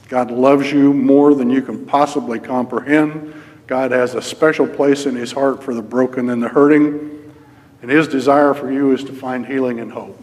God 0.07 0.29
loves 0.29 0.71
you 0.71 0.93
more 0.93 1.33
than 1.33 1.49
you 1.49 1.61
can 1.61 1.85
possibly 1.85 2.39
comprehend. 2.39 3.33
God 3.65 3.91
has 3.91 4.13
a 4.13 4.21
special 4.21 4.67
place 4.67 5.05
in 5.05 5.15
his 5.15 5.31
heart 5.31 5.63
for 5.63 5.73
the 5.73 5.81
broken 5.81 6.29
and 6.29 6.41
the 6.41 6.49
hurting. 6.49 7.33
And 7.81 7.89
his 7.89 8.07
desire 8.07 8.53
for 8.53 8.71
you 8.71 8.91
is 8.91 9.03
to 9.05 9.13
find 9.13 9.45
healing 9.45 9.79
and 9.79 9.91
hope. 9.91 10.21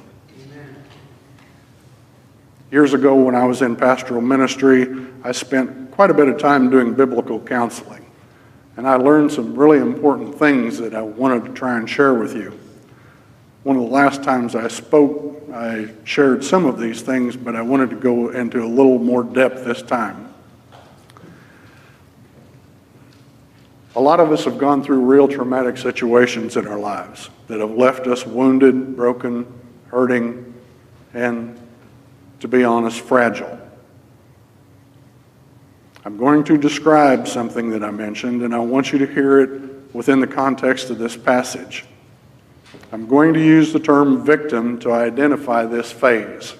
Years 2.70 2.92
ago, 2.92 3.14
when 3.14 3.34
I 3.34 3.44
was 3.44 3.62
in 3.62 3.74
pastoral 3.76 4.20
ministry, 4.20 5.06
I 5.24 5.32
spent 5.32 5.90
quite 5.90 6.10
a 6.10 6.14
bit 6.14 6.28
of 6.28 6.38
time 6.38 6.70
doing 6.70 6.94
biblical 6.94 7.40
counseling. 7.40 8.04
And 8.76 8.86
I 8.86 8.96
learned 8.96 9.32
some 9.32 9.56
really 9.56 9.78
important 9.78 10.38
things 10.38 10.78
that 10.78 10.94
I 10.94 11.02
wanted 11.02 11.46
to 11.46 11.52
try 11.52 11.78
and 11.78 11.88
share 11.88 12.14
with 12.14 12.36
you. 12.36 12.56
One 13.64 13.76
of 13.76 13.82
the 13.82 13.88
last 13.88 14.22
times 14.22 14.54
I 14.54 14.68
spoke, 14.68 15.37
I 15.52 15.88
shared 16.04 16.44
some 16.44 16.66
of 16.66 16.78
these 16.78 17.00
things, 17.00 17.36
but 17.36 17.56
I 17.56 17.62
wanted 17.62 17.90
to 17.90 17.96
go 17.96 18.30
into 18.30 18.62
a 18.62 18.66
little 18.66 18.98
more 18.98 19.24
depth 19.24 19.64
this 19.64 19.82
time. 19.82 20.34
A 23.96 24.00
lot 24.00 24.20
of 24.20 24.30
us 24.30 24.44
have 24.44 24.58
gone 24.58 24.84
through 24.84 25.00
real 25.00 25.26
traumatic 25.26 25.76
situations 25.76 26.56
in 26.56 26.66
our 26.66 26.78
lives 26.78 27.30
that 27.48 27.60
have 27.60 27.70
left 27.70 28.06
us 28.06 28.26
wounded, 28.26 28.94
broken, 28.94 29.46
hurting, 29.88 30.54
and, 31.14 31.58
to 32.40 32.48
be 32.48 32.62
honest, 32.62 33.00
fragile. 33.00 33.58
I'm 36.04 36.16
going 36.16 36.44
to 36.44 36.56
describe 36.56 37.26
something 37.26 37.70
that 37.70 37.82
I 37.82 37.90
mentioned, 37.90 38.42
and 38.42 38.54
I 38.54 38.58
want 38.58 38.92
you 38.92 38.98
to 38.98 39.06
hear 39.06 39.40
it 39.40 39.94
within 39.94 40.20
the 40.20 40.26
context 40.26 40.90
of 40.90 40.98
this 40.98 41.16
passage. 41.16 41.84
I'm 42.90 43.06
going 43.06 43.34
to 43.34 43.40
use 43.40 43.72
the 43.72 43.80
term 43.80 44.24
victim 44.24 44.78
to 44.80 44.92
identify 44.92 45.66
this 45.66 45.92
phase. 45.92 46.54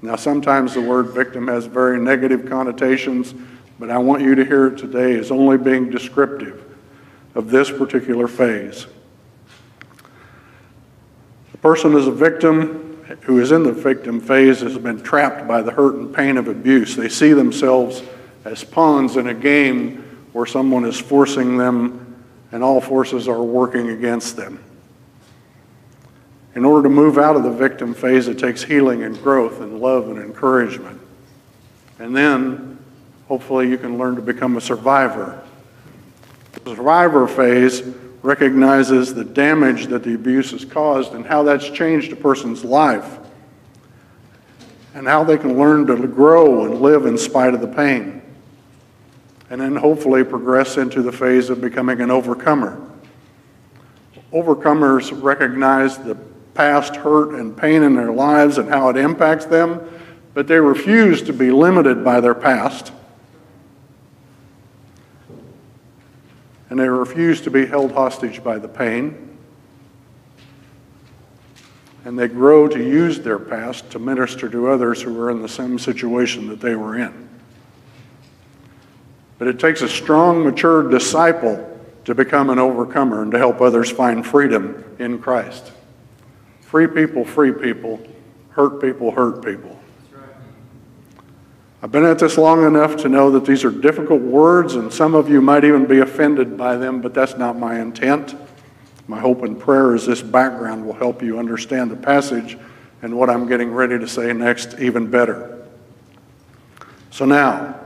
Now, 0.00 0.16
sometimes 0.16 0.74
the 0.74 0.80
word 0.80 1.10
victim 1.10 1.46
has 1.46 1.66
very 1.66 2.00
negative 2.00 2.46
connotations, 2.48 3.32
but 3.78 3.88
I 3.88 3.98
want 3.98 4.22
you 4.22 4.34
to 4.34 4.44
hear 4.44 4.66
it 4.66 4.78
today 4.78 5.16
as 5.16 5.30
only 5.30 5.58
being 5.58 5.90
descriptive 5.90 6.64
of 7.36 7.50
this 7.50 7.70
particular 7.70 8.26
phase. 8.26 8.86
The 11.52 11.58
person 11.58 11.94
is 11.94 12.08
a 12.08 12.12
victim 12.12 13.04
who 13.20 13.38
is 13.38 13.52
in 13.52 13.62
the 13.62 13.72
victim 13.72 14.20
phase 14.20 14.60
has 14.60 14.76
been 14.78 15.00
trapped 15.00 15.46
by 15.46 15.62
the 15.62 15.70
hurt 15.70 15.94
and 15.94 16.12
pain 16.12 16.36
of 16.36 16.48
abuse. 16.48 16.96
They 16.96 17.08
see 17.08 17.32
themselves 17.34 18.02
as 18.44 18.64
pawns 18.64 19.16
in 19.16 19.28
a 19.28 19.34
game 19.34 20.26
where 20.32 20.46
someone 20.46 20.84
is 20.84 20.98
forcing 20.98 21.56
them 21.56 22.24
and 22.50 22.64
all 22.64 22.80
forces 22.80 23.28
are 23.28 23.42
working 23.42 23.90
against 23.90 24.36
them. 24.36 24.58
In 26.54 26.64
order 26.64 26.88
to 26.88 26.94
move 26.94 27.16
out 27.16 27.36
of 27.36 27.44
the 27.44 27.50
victim 27.50 27.94
phase, 27.94 28.28
it 28.28 28.38
takes 28.38 28.62
healing 28.62 29.02
and 29.04 29.20
growth 29.22 29.60
and 29.60 29.80
love 29.80 30.08
and 30.08 30.18
encouragement. 30.18 31.00
And 31.98 32.14
then, 32.14 32.78
hopefully, 33.26 33.68
you 33.70 33.78
can 33.78 33.96
learn 33.96 34.16
to 34.16 34.22
become 34.22 34.56
a 34.56 34.60
survivor. 34.60 35.42
The 36.64 36.76
survivor 36.76 37.26
phase 37.26 37.82
recognizes 38.22 39.14
the 39.14 39.24
damage 39.24 39.86
that 39.86 40.04
the 40.04 40.14
abuse 40.14 40.50
has 40.50 40.64
caused 40.64 41.12
and 41.14 41.24
how 41.24 41.42
that's 41.42 41.68
changed 41.70 42.12
a 42.12 42.16
person's 42.16 42.64
life 42.64 43.18
and 44.94 45.06
how 45.06 45.24
they 45.24 45.38
can 45.38 45.58
learn 45.58 45.86
to 45.86 45.96
grow 46.06 46.66
and 46.66 46.80
live 46.80 47.06
in 47.06 47.16
spite 47.16 47.54
of 47.54 47.60
the 47.60 47.66
pain. 47.66 48.20
And 49.50 49.60
then 49.60 49.74
hopefully 49.74 50.22
progress 50.22 50.76
into 50.76 51.02
the 51.02 51.12
phase 51.12 51.50
of 51.50 51.60
becoming 51.60 52.00
an 52.00 52.10
overcomer. 52.10 52.80
Overcomers 54.32 55.22
recognize 55.22 55.98
the 55.98 56.14
past 56.54 56.96
hurt 56.96 57.34
and 57.34 57.56
pain 57.56 57.82
in 57.82 57.94
their 57.94 58.12
lives 58.12 58.58
and 58.58 58.68
how 58.68 58.88
it 58.88 58.96
impacts 58.96 59.46
them, 59.46 59.80
but 60.34 60.46
they 60.46 60.58
refuse 60.58 61.22
to 61.22 61.32
be 61.32 61.50
limited 61.50 62.04
by 62.04 62.20
their 62.20 62.34
past. 62.34 62.92
And 66.70 66.78
they 66.78 66.88
refuse 66.88 67.40
to 67.42 67.50
be 67.50 67.66
held 67.66 67.92
hostage 67.92 68.42
by 68.42 68.58
the 68.58 68.68
pain. 68.68 69.36
And 72.04 72.18
they 72.18 72.28
grow 72.28 72.66
to 72.66 72.82
use 72.82 73.20
their 73.20 73.38
past 73.38 73.90
to 73.90 73.98
minister 73.98 74.48
to 74.48 74.68
others 74.68 75.02
who 75.02 75.20
are 75.20 75.30
in 75.30 75.42
the 75.42 75.48
same 75.48 75.78
situation 75.78 76.48
that 76.48 76.60
they 76.60 76.74
were 76.74 76.96
in. 76.98 77.28
But 79.38 79.48
it 79.48 79.58
takes 79.58 79.82
a 79.82 79.88
strong, 79.88 80.44
mature 80.44 80.88
disciple 80.88 81.68
to 82.04 82.14
become 82.14 82.50
an 82.50 82.58
overcomer 82.58 83.22
and 83.22 83.30
to 83.32 83.38
help 83.38 83.60
others 83.60 83.90
find 83.90 84.26
freedom 84.26 84.84
in 84.98 85.18
Christ. 85.18 85.72
Free 86.72 86.86
people, 86.86 87.22
free 87.22 87.52
people. 87.52 88.00
Hurt 88.52 88.80
people, 88.80 89.10
hurt 89.10 89.44
people. 89.44 89.78
I've 91.82 91.92
been 91.92 92.06
at 92.06 92.18
this 92.18 92.38
long 92.38 92.66
enough 92.66 92.96
to 93.02 93.10
know 93.10 93.30
that 93.32 93.44
these 93.44 93.62
are 93.62 93.70
difficult 93.70 94.22
words, 94.22 94.76
and 94.76 94.90
some 94.90 95.14
of 95.14 95.28
you 95.28 95.42
might 95.42 95.64
even 95.64 95.84
be 95.84 95.98
offended 95.98 96.56
by 96.56 96.78
them, 96.78 97.02
but 97.02 97.12
that's 97.12 97.36
not 97.36 97.58
my 97.58 97.78
intent. 97.78 98.34
My 99.06 99.20
hope 99.20 99.42
and 99.42 99.60
prayer 99.60 99.94
is 99.94 100.06
this 100.06 100.22
background 100.22 100.86
will 100.86 100.94
help 100.94 101.22
you 101.22 101.38
understand 101.38 101.90
the 101.90 101.96
passage 101.96 102.56
and 103.02 103.14
what 103.14 103.28
I'm 103.28 103.46
getting 103.46 103.70
ready 103.70 103.98
to 103.98 104.08
say 104.08 104.32
next 104.32 104.78
even 104.78 105.10
better. 105.10 105.66
So 107.10 107.26
now, 107.26 107.78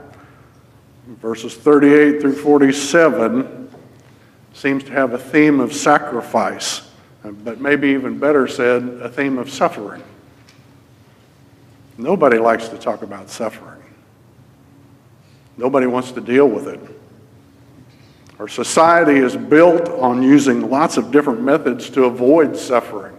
verses 1.09 1.57
38 1.57 2.21
through 2.21 2.37
47 2.37 3.69
seems 4.55 4.85
to 4.85 4.93
have 4.93 5.13
a 5.13 5.19
theme 5.19 5.59
of 5.59 5.73
sacrifice 5.73 6.86
but 7.33 7.61
maybe 7.61 7.89
even 7.89 8.19
better 8.19 8.47
said, 8.47 8.83
a 9.03 9.09
theme 9.09 9.39
of 9.39 9.51
suffering. 9.51 10.03
Nobody 11.99 12.39
likes 12.39 12.69
to 12.69 12.79
talk 12.79 13.03
about 13.03 13.31
suffering. 13.31 13.83
Nobody 15.57 15.87
wants 15.87 16.13
to 16.13 16.21
deal 16.21 16.47
with 16.47 16.69
it. 16.69 16.81
Our 18.39 18.49
society 18.49 19.17
is 19.17 19.35
built 19.35 19.89
on 19.89 20.23
using 20.23 20.69
lots 20.69 20.99
of 20.99 21.11
different 21.11 21.41
methods 21.41 21.89
to 21.91 22.05
avoid 22.05 22.57
suffering. 22.57 23.17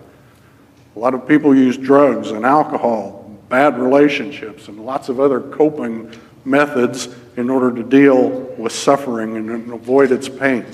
A 0.95 0.99
lot 0.99 1.15
of 1.15 1.27
people 1.27 1.55
use 1.55 1.75
drugs 1.75 2.29
and 2.31 2.45
alcohol, 2.45 3.35
bad 3.49 3.79
relationships, 3.79 4.67
and 4.67 4.85
lots 4.85 5.09
of 5.09 5.19
other 5.19 5.41
coping 5.41 6.11
methods 6.45 7.09
in 7.35 7.49
order 7.49 7.75
to 7.75 7.83
deal 7.83 8.29
with 8.57 8.71
suffering 8.71 9.37
and 9.37 9.71
avoid 9.71 10.11
its 10.11 10.29
pain. 10.29 10.65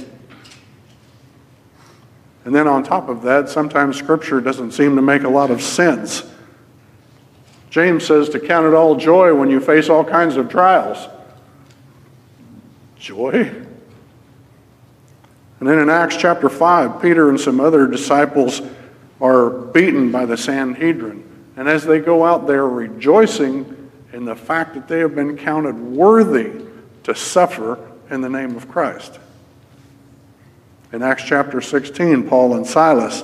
And 2.46 2.54
then 2.54 2.68
on 2.68 2.84
top 2.84 3.10
of 3.10 3.22
that, 3.24 3.50
sometimes 3.50 3.98
Scripture 3.98 4.42
doesn't 4.42 4.72
seem 4.72 4.96
to 4.96 5.02
make 5.02 5.24
a 5.24 5.30
lot 5.30 5.50
of 5.50 5.62
sense. 5.62 6.30
James 7.70 8.06
says 8.06 8.30
to 8.30 8.40
count 8.40 8.66
it 8.66 8.74
all 8.74 8.96
joy 8.96 9.34
when 9.34 9.50
you 9.50 9.60
face 9.60 9.90
all 9.90 10.04
kinds 10.04 10.36
of 10.36 10.50
trials. 10.50 11.08
Joy? 13.00 13.52
And 15.60 15.70
then 15.70 15.80
in 15.80 15.90
Acts 15.90 16.18
chapter 16.18 16.50
5, 16.50 17.02
Peter 17.02 17.30
and 17.30 17.40
some 17.40 17.60
other 17.60 17.88
disciples 17.88 18.62
are 19.22 19.50
beaten 19.50 20.12
by 20.12 20.26
the 20.26 20.36
Sanhedrin. 20.36 21.24
And 21.56 21.70
as 21.70 21.86
they 21.86 22.00
go 22.00 22.26
out 22.26 22.48
they're 22.48 22.68
rejoicing 22.68 23.90
in 24.12 24.26
the 24.26 24.36
fact 24.36 24.74
that 24.74 24.88
they 24.88 25.00
have 25.00 25.16
been 25.16 25.38
counted 25.38 25.80
worthy 25.80 26.52
to 27.04 27.16
suffer 27.16 27.80
in 28.10 28.22
the 28.22 28.30
name 28.30 28.56
of 28.56 28.68
Christ. 28.70 29.20
In 30.94 31.02
Acts 31.02 31.24
chapter 31.24 31.60
16, 31.60 32.30
Paul 32.30 32.56
and 32.56 32.68
Silas 32.68 33.24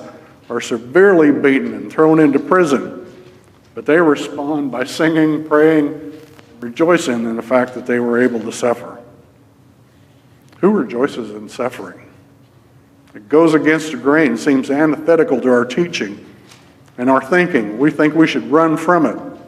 are 0.50 0.60
severely 0.60 1.32
beaten 1.32 1.76
and 1.76 1.94
thrown 1.94 2.20
into 2.20 2.40
prison, 2.40 3.06
but 3.76 3.86
they 3.86 3.98
respond 3.98 4.72
by 4.72 4.86
singing, 4.86 5.48
praying, 5.48 6.20
rejoicing 6.60 7.26
in 7.26 7.36
the 7.36 7.44
fact 7.44 7.76
that 7.76 7.86
they 7.86 8.00
were 8.00 8.20
able 8.20 8.40
to 8.40 8.52
suffer. 8.52 8.98
Who 10.62 10.72
rejoices 10.72 11.30
in 11.30 11.48
suffering? 11.48 12.10
It 13.14 13.30
goes 13.30 13.54
against 13.54 13.92
the 13.92 13.98
grain, 13.98 14.36
seems 14.36 14.72
antithetical 14.72 15.40
to 15.40 15.50
our 15.50 15.64
teaching 15.64 16.26
and 16.98 17.08
our 17.08 17.24
thinking. 17.24 17.78
We 17.78 17.92
think 17.92 18.16
we 18.16 18.26
should 18.26 18.50
run 18.50 18.78
from 18.78 19.06
it. 19.06 19.39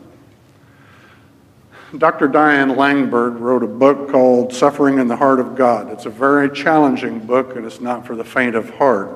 Dr. 1.98 2.30
Diane 2.30 2.70
Langberg 2.70 3.38
wrote 3.38 3.64
a 3.64 3.68
book 3.68 4.10
called 4.10 4.54
Suffering 4.54 4.98
in 4.98 5.10
the 5.10 5.18
Heart 5.18 5.42
of 5.42 5.58
God. 5.58 5.90
It's 5.90 6.06
a 6.06 6.10
very 6.10 6.50
challenging 6.50 7.20
book, 7.20 7.58
and 7.58 7.66
it's 7.66 7.82
not 7.82 8.08
for 8.08 8.16
the 8.16 8.24
faint 8.24 8.56
of 8.56 8.70
heart. 8.76 9.10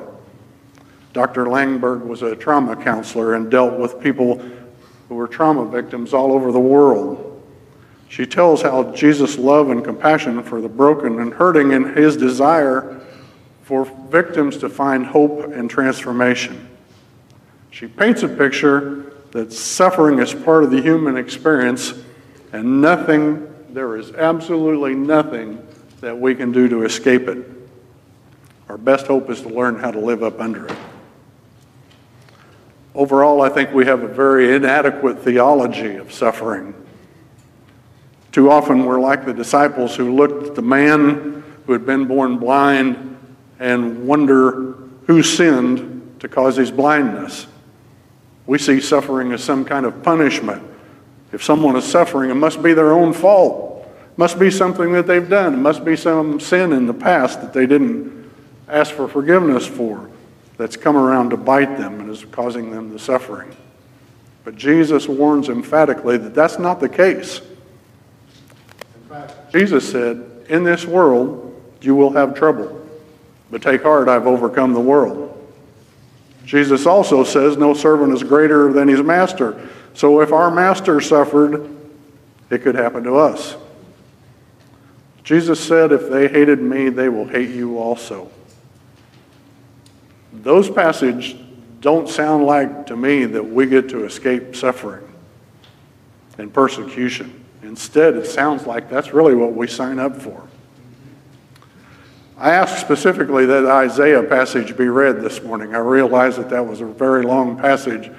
Dr. 1.13 1.45
Langberg 1.45 2.05
was 2.05 2.21
a 2.21 2.35
trauma 2.35 2.75
counselor 2.75 3.35
and 3.35 3.49
dealt 3.49 3.79
with 3.79 4.01
people 4.01 4.39
who 5.07 5.15
were 5.15 5.27
trauma 5.27 5.65
victims 5.65 6.13
all 6.13 6.33
over 6.33 6.51
the 6.51 6.59
world. 6.59 7.41
She 8.09 8.25
tells 8.25 8.61
how 8.61 8.91
Jesus' 8.91 9.37
love 9.37 9.69
and 9.69 9.81
compassion 9.81 10.43
for 10.43 10.59
the 10.59 10.67
broken 10.67 11.21
and 11.21 11.33
hurting 11.33 11.71
and 11.73 11.95
his 11.97 12.17
desire 12.17 12.99
for 13.63 13.85
victims 14.09 14.57
to 14.57 14.67
find 14.67 15.05
hope 15.05 15.45
and 15.53 15.69
transformation. 15.69 16.67
She 17.71 17.87
paints 17.87 18.23
a 18.23 18.27
picture 18.27 19.13
that 19.31 19.53
suffering 19.53 20.19
is 20.19 20.33
part 20.33 20.65
of 20.65 20.71
the 20.71 20.81
human 20.81 21.15
experience 21.15 21.93
and 22.53 22.81
nothing, 22.81 23.53
there 23.69 23.97
is 23.97 24.11
absolutely 24.13 24.95
nothing 24.95 25.65
that 26.01 26.17
we 26.17 26.35
can 26.35 26.51
do 26.51 26.67
to 26.69 26.83
escape 26.83 27.27
it. 27.27 27.45
Our 28.69 28.77
best 28.77 29.07
hope 29.07 29.29
is 29.29 29.41
to 29.41 29.49
learn 29.49 29.79
how 29.79 29.91
to 29.91 29.99
live 29.99 30.23
up 30.23 30.39
under 30.39 30.67
it. 30.67 30.77
Overall, 32.93 33.41
I 33.41 33.49
think 33.49 33.73
we 33.73 33.85
have 33.85 34.03
a 34.03 34.07
very 34.07 34.55
inadequate 34.55 35.19
theology 35.19 35.95
of 35.95 36.13
suffering. 36.13 36.73
Too 38.31 38.49
often, 38.49 38.85
we're 38.85 38.99
like 38.99 39.25
the 39.25 39.33
disciples 39.33 39.95
who 39.95 40.15
looked 40.15 40.47
at 40.47 40.55
the 40.55 40.61
man 40.61 41.43
who 41.65 41.73
had 41.73 41.85
been 41.85 42.05
born 42.05 42.37
blind 42.37 43.17
and 43.59 44.07
wonder 44.07 44.75
who 45.07 45.23
sinned 45.23 46.19
to 46.19 46.27
cause 46.27 46.55
his 46.55 46.71
blindness. 46.71 47.47
We 48.45 48.57
see 48.57 48.79
suffering 48.79 49.31
as 49.31 49.43
some 49.43 49.65
kind 49.65 49.85
of 49.85 50.03
punishment 50.03 50.63
if 51.31 51.43
someone 51.43 51.75
is 51.75 51.85
suffering, 51.85 52.29
it 52.29 52.35
must 52.35 52.61
be 52.61 52.73
their 52.73 52.93
own 52.93 53.13
fault. 53.13 53.87
It 54.11 54.17
must 54.17 54.39
be 54.39 54.49
something 54.49 54.93
that 54.93 55.07
they've 55.07 55.27
done. 55.27 55.53
It 55.53 55.57
must 55.57 55.83
be 55.83 55.95
some 55.95 56.39
sin 56.39 56.71
in 56.71 56.85
the 56.85 56.93
past 56.93 57.41
that 57.41 57.53
they 57.53 57.65
didn't 57.65 58.31
ask 58.67 58.93
for 58.93 59.07
forgiveness 59.07 59.65
for 59.65 60.09
that's 60.57 60.77
come 60.77 60.95
around 60.95 61.31
to 61.31 61.37
bite 61.37 61.77
them 61.77 61.99
and 61.99 62.09
is 62.09 62.23
causing 62.31 62.71
them 62.71 62.91
the 62.91 62.99
suffering. 62.99 63.55
But 64.43 64.55
Jesus 64.55 65.07
warns 65.07 65.49
emphatically 65.49 66.17
that 66.17 66.33
that's 66.33 66.59
not 66.59 66.79
the 66.79 66.87
case. 66.87 67.41
In 68.95 69.09
fact, 69.09 69.51
Jesus 69.51 69.89
said, 69.89 70.45
In 70.47 70.63
this 70.63 70.85
world 70.85 71.41
you 71.81 71.95
will 71.95 72.11
have 72.11 72.35
trouble, 72.35 72.87
but 73.51 73.61
take 73.61 73.83
heart, 73.83 74.07
I've 74.07 74.27
overcome 74.27 74.73
the 74.73 74.79
world. 74.79 75.34
Jesus 76.45 76.85
also 76.85 77.23
says, 77.23 77.57
No 77.57 77.73
servant 77.73 78.13
is 78.13 78.23
greater 78.23 78.71
than 78.71 78.87
his 78.87 79.01
master. 79.01 79.69
So 79.93 80.21
if 80.21 80.31
our 80.31 80.51
master 80.51 81.01
suffered, 81.01 81.75
it 82.49 82.61
could 82.61 82.75
happen 82.75 83.03
to 83.03 83.15
us. 83.15 83.55
Jesus 85.23 85.59
said, 85.59 85.91
If 85.91 86.09
they 86.09 86.27
hated 86.27 86.61
me, 86.61 86.89
they 86.89 87.09
will 87.09 87.27
hate 87.27 87.49
you 87.49 87.79
also. 87.79 88.31
Those 90.31 90.69
passages 90.69 91.33
don't 91.81 92.07
sound 92.07 92.45
like 92.45 92.87
to 92.87 92.95
me 92.95 93.25
that 93.25 93.43
we 93.43 93.65
get 93.65 93.89
to 93.89 94.05
escape 94.05 94.55
suffering 94.55 95.07
and 96.37 96.53
persecution. 96.53 97.43
Instead, 97.63 98.15
it 98.15 98.27
sounds 98.27 98.67
like 98.67 98.89
that's 98.89 99.13
really 99.13 99.33
what 99.33 99.53
we 99.53 99.67
sign 99.67 99.97
up 99.97 100.15
for. 100.21 100.47
I 102.37 102.51
asked 102.51 102.81
specifically 102.81 103.45
that 103.45 103.65
Isaiah 103.65 104.23
passage 104.23 104.75
be 104.75 104.87
read 104.87 105.21
this 105.21 105.41
morning. 105.41 105.73
I 105.73 105.79
realized 105.79 106.37
that 106.37 106.49
that 106.49 106.65
was 106.65 106.81
a 106.81 106.85
very 106.85 107.23
long 107.23 107.57
passage 107.57 108.11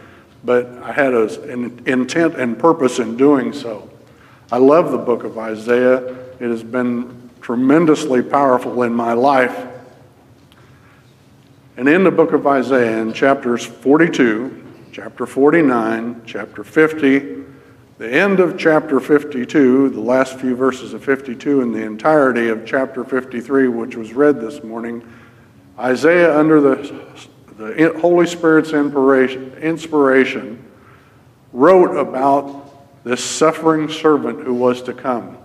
but 0.46 0.68
I 0.80 0.92
had 0.92 1.12
an 1.12 1.82
intent 1.86 2.36
and 2.36 2.56
purpose 2.56 3.00
in 3.00 3.16
doing 3.16 3.52
so. 3.52 3.90
I 4.52 4.58
love 4.58 4.92
the 4.92 4.98
book 4.98 5.24
of 5.24 5.36
Isaiah. 5.36 6.06
It 6.38 6.48
has 6.48 6.62
been 6.62 7.30
tremendously 7.40 8.22
powerful 8.22 8.84
in 8.84 8.94
my 8.94 9.12
life. 9.12 9.66
And 11.76 11.88
in 11.88 12.04
the 12.04 12.12
book 12.12 12.32
of 12.32 12.46
Isaiah, 12.46 12.98
in 12.98 13.12
chapters 13.12 13.66
42, 13.66 14.64
chapter 14.92 15.26
49, 15.26 16.22
chapter 16.24 16.62
50, 16.62 17.35
the 17.98 18.10
end 18.10 18.40
of 18.40 18.58
chapter 18.58 19.00
52, 19.00 19.90
the 19.90 20.00
last 20.00 20.38
few 20.38 20.54
verses 20.54 20.92
of 20.92 21.04
52, 21.04 21.62
and 21.62 21.74
the 21.74 21.82
entirety 21.82 22.48
of 22.48 22.66
chapter 22.66 23.04
53, 23.04 23.68
which 23.68 23.96
was 23.96 24.12
read 24.12 24.40
this 24.40 24.62
morning, 24.62 25.06
Isaiah, 25.78 26.38
under 26.38 26.60
the 26.60 27.04
the 27.56 27.98
Holy 28.00 28.26
Spirit's 28.26 28.72
inspiration, 28.72 30.64
wrote 31.52 31.96
about 31.96 33.04
this 33.04 33.24
suffering 33.24 33.88
servant 33.88 34.44
who 34.44 34.52
was 34.52 34.82
to 34.82 34.92
come. 34.92 35.38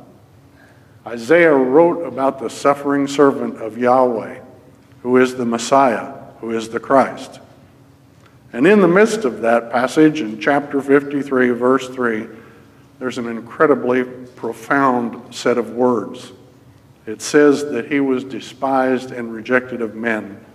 Isaiah 1.08 1.54
wrote 1.54 2.06
about 2.06 2.40
the 2.40 2.50
suffering 2.50 3.08
servant 3.08 3.62
of 3.62 3.78
Yahweh, 3.78 4.40
who 5.04 5.18
is 5.18 5.36
the 5.36 5.46
Messiah, 5.46 6.14
who 6.42 6.52
is 6.52 6.70
the 6.70 6.80
Christ. 6.80 7.40
And 8.54 8.68
in 8.68 8.82
the 8.82 8.88
midst 8.88 9.24
of 9.24 9.42
that 9.42 9.72
passage, 9.72 10.20
in 10.20 10.40
chapter 10.40 10.82
53, 10.82 11.52
verse 11.52 11.88
3, 11.88 12.28
there's 13.02 13.18
an 13.18 13.28
incredibly 13.28 14.04
profound 14.04 15.34
set 15.34 15.58
of 15.58 15.72
words. 15.72 16.34
It 17.08 17.20
says 17.24 17.66
that 17.72 17.92
he 17.92 18.00
was 18.00 18.24
despised 18.24 19.10
and 19.10 19.34
rejected 19.34 19.82
of 19.82 19.96
men 19.96 20.46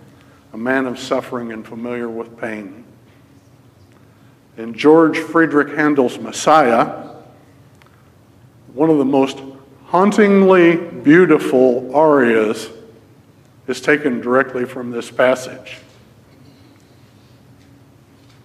a 0.53 0.57
man 0.57 0.85
of 0.85 0.97
suffering 0.97 1.51
and 1.51 1.67
familiar 1.67 2.07
with 2.07 2.39
pain. 2.39 2.85
In 4.55 4.73
George 4.73 5.17
Friedrich 5.17 5.75
Handel's 5.75 6.17
Messiah, 6.19 7.09
one 8.73 8.89
of 8.89 8.97
the 8.97 9.03
most 9.03 9.41
hauntingly 9.87 10.77
beautiful 10.77 11.93
arias 11.93 12.69
is 13.67 13.81
taken 13.81 14.21
directly 14.21 14.63
from 14.63 14.89
this 14.89 15.11
passage. 15.11 15.79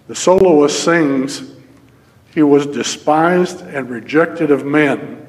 The 0.09 0.15
soloist 0.15 0.83
sings, 0.83 1.52
He 2.33 2.43
was 2.43 2.65
despised 2.65 3.61
and 3.61 3.89
rejected 3.89 4.51
of 4.51 4.65
men, 4.65 5.27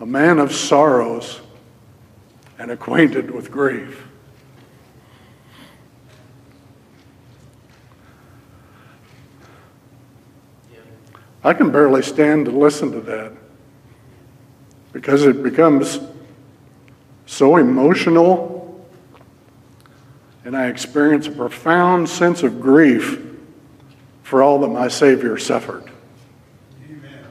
a 0.00 0.06
man 0.06 0.38
of 0.38 0.52
sorrows 0.54 1.40
and 2.58 2.70
acquainted 2.70 3.30
with 3.30 3.50
grief. 3.50 4.06
I 11.44 11.54
can 11.54 11.72
barely 11.72 12.02
stand 12.02 12.46
to 12.46 12.52
listen 12.52 12.92
to 12.92 13.00
that 13.00 13.32
because 14.92 15.24
it 15.24 15.42
becomes 15.42 15.98
so 17.26 17.56
emotional, 17.56 18.86
and 20.44 20.56
I 20.56 20.66
experience 20.66 21.26
a 21.26 21.32
profound 21.32 22.08
sense 22.08 22.42
of 22.42 22.60
grief 22.60 23.26
for 24.22 24.42
all 24.42 24.60
that 24.60 24.68
my 24.68 24.86
Savior 24.88 25.36
suffered. 25.36 25.90
Amen. 26.84 27.24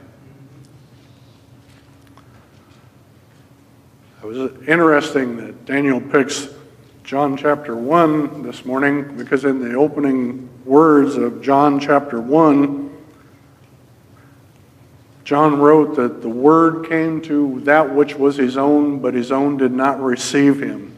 It 4.20 4.20
was 4.31 4.51
interesting 4.65 5.35
that 5.37 5.65
Daniel 5.65 5.99
picks 5.99 6.47
John 7.03 7.35
chapter 7.35 7.75
1 7.75 8.43
this 8.43 8.63
morning 8.63 9.17
because 9.17 9.43
in 9.43 9.59
the 9.59 9.75
opening 9.75 10.49
words 10.63 11.17
of 11.17 11.41
John 11.41 11.81
chapter 11.81 12.21
1, 12.21 12.89
John 15.25 15.59
wrote 15.59 15.97
that 15.97 16.21
the 16.21 16.29
word 16.29 16.87
came 16.87 17.21
to 17.23 17.59
that 17.61 17.93
which 17.93 18.15
was 18.15 18.37
his 18.37 18.55
own, 18.55 18.99
but 18.99 19.13
his 19.13 19.33
own 19.33 19.57
did 19.57 19.73
not 19.73 20.01
receive 20.01 20.61
him. 20.61 20.95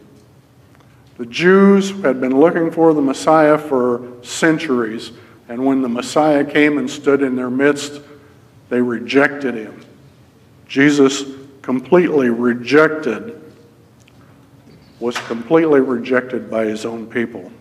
The 1.17 1.25
Jews 1.25 1.89
had 2.01 2.21
been 2.21 2.39
looking 2.39 2.69
for 2.69 2.93
the 2.93 3.01
Messiah 3.01 3.57
for 3.57 4.07
centuries, 4.21 5.11
and 5.49 5.65
when 5.65 5.81
the 5.81 5.89
Messiah 5.89 6.43
came 6.43 6.77
and 6.77 6.89
stood 6.89 7.23
in 7.23 7.35
their 7.35 7.49
midst, 7.49 7.99
they 8.69 8.81
rejected 8.81 9.55
him. 9.55 9.83
Jesus 10.67 11.23
completely 11.63 12.29
rejected, 12.29 13.41
was 14.99 15.17
completely 15.17 15.79
rejected 15.79 16.51
by 16.51 16.65
his 16.65 16.85
own 16.85 17.07
people, 17.07 17.51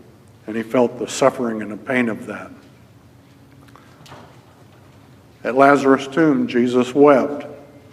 and 0.46 0.54
he 0.54 0.62
felt 0.62 0.98
the 0.98 1.08
suffering 1.08 1.62
and 1.62 1.70
the 1.70 1.76
pain 1.76 2.10
of 2.10 2.26
that. 2.26 2.50
At 5.44 5.54
Lazarus' 5.54 6.06
tomb, 6.08 6.46
Jesus 6.46 6.94
wept. 6.94 7.46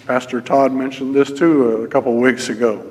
Pastor 0.06 0.41
Todd 0.41 0.74
mentioned 0.74 1.15
this 1.15 1.32
too 1.32 1.84
a 1.84 1.88
couple 1.88 2.17
weeks 2.17 2.50
ago. 2.50 2.86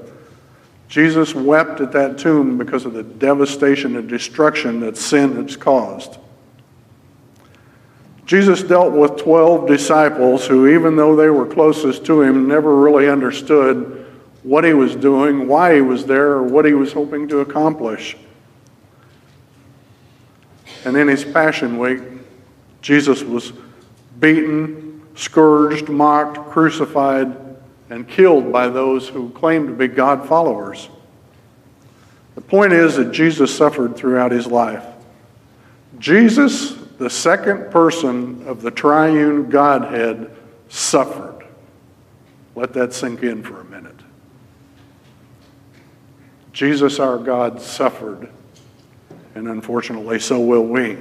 Jesus 0.88 1.34
wept 1.34 1.80
at 1.80 1.92
that 1.92 2.18
tomb 2.18 2.56
because 2.56 2.86
of 2.86 2.92
the 2.92 3.02
devastation 3.02 3.96
and 3.96 4.08
destruction 4.08 4.80
that 4.80 4.96
sin 4.96 5.34
has 5.42 5.56
caused. 5.56 6.18
Jesus 8.28 8.62
dealt 8.62 8.92
with 8.92 9.16
12 9.16 9.66
disciples 9.66 10.46
who, 10.46 10.68
even 10.68 10.96
though 10.96 11.16
they 11.16 11.30
were 11.30 11.46
closest 11.46 12.04
to 12.04 12.20
him, 12.20 12.46
never 12.46 12.76
really 12.76 13.08
understood 13.08 14.06
what 14.42 14.64
he 14.64 14.74
was 14.74 14.94
doing, 14.94 15.48
why 15.48 15.76
he 15.76 15.80
was 15.80 16.04
there, 16.04 16.32
or 16.32 16.42
what 16.42 16.66
he 16.66 16.74
was 16.74 16.92
hoping 16.92 17.26
to 17.28 17.38
accomplish. 17.38 18.18
And 20.84 20.94
in 20.94 21.08
his 21.08 21.24
Passion 21.24 21.78
Week, 21.78 22.02
Jesus 22.82 23.22
was 23.22 23.54
beaten, 24.20 25.00
scourged, 25.14 25.88
mocked, 25.88 26.50
crucified, 26.50 27.34
and 27.88 28.06
killed 28.06 28.52
by 28.52 28.68
those 28.68 29.08
who 29.08 29.30
claimed 29.30 29.68
to 29.68 29.74
be 29.74 29.88
God 29.88 30.28
followers. 30.28 30.90
The 32.34 32.42
point 32.42 32.74
is 32.74 32.96
that 32.96 33.10
Jesus 33.10 33.56
suffered 33.56 33.96
throughout 33.96 34.32
his 34.32 34.46
life. 34.46 34.84
Jesus 35.98 36.77
the 36.98 37.08
second 37.08 37.70
person 37.70 38.46
of 38.46 38.60
the 38.60 38.70
triune 38.70 39.48
Godhead 39.48 40.36
suffered. 40.68 41.46
Let 42.54 42.72
that 42.74 42.92
sink 42.92 43.22
in 43.22 43.42
for 43.42 43.60
a 43.60 43.64
minute. 43.64 43.94
Jesus, 46.52 46.98
our 46.98 47.18
God, 47.18 47.62
suffered, 47.62 48.28
and 49.36 49.46
unfortunately, 49.46 50.18
so 50.18 50.40
will 50.40 50.64
we. 50.64 50.98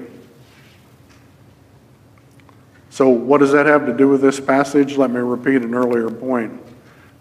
So, 2.92 3.10
what 3.10 3.40
does 3.40 3.52
that 3.54 3.66
have 3.66 3.88
to 3.88 3.94
do 3.94 4.08
with 4.08 4.22
this 4.22 4.40
passage? 4.40 4.98
Let 4.98 5.10
me 5.10 5.20
repeat 5.20 5.64
an 5.64 5.74
earlier 5.74 6.12
point. 6.12 6.62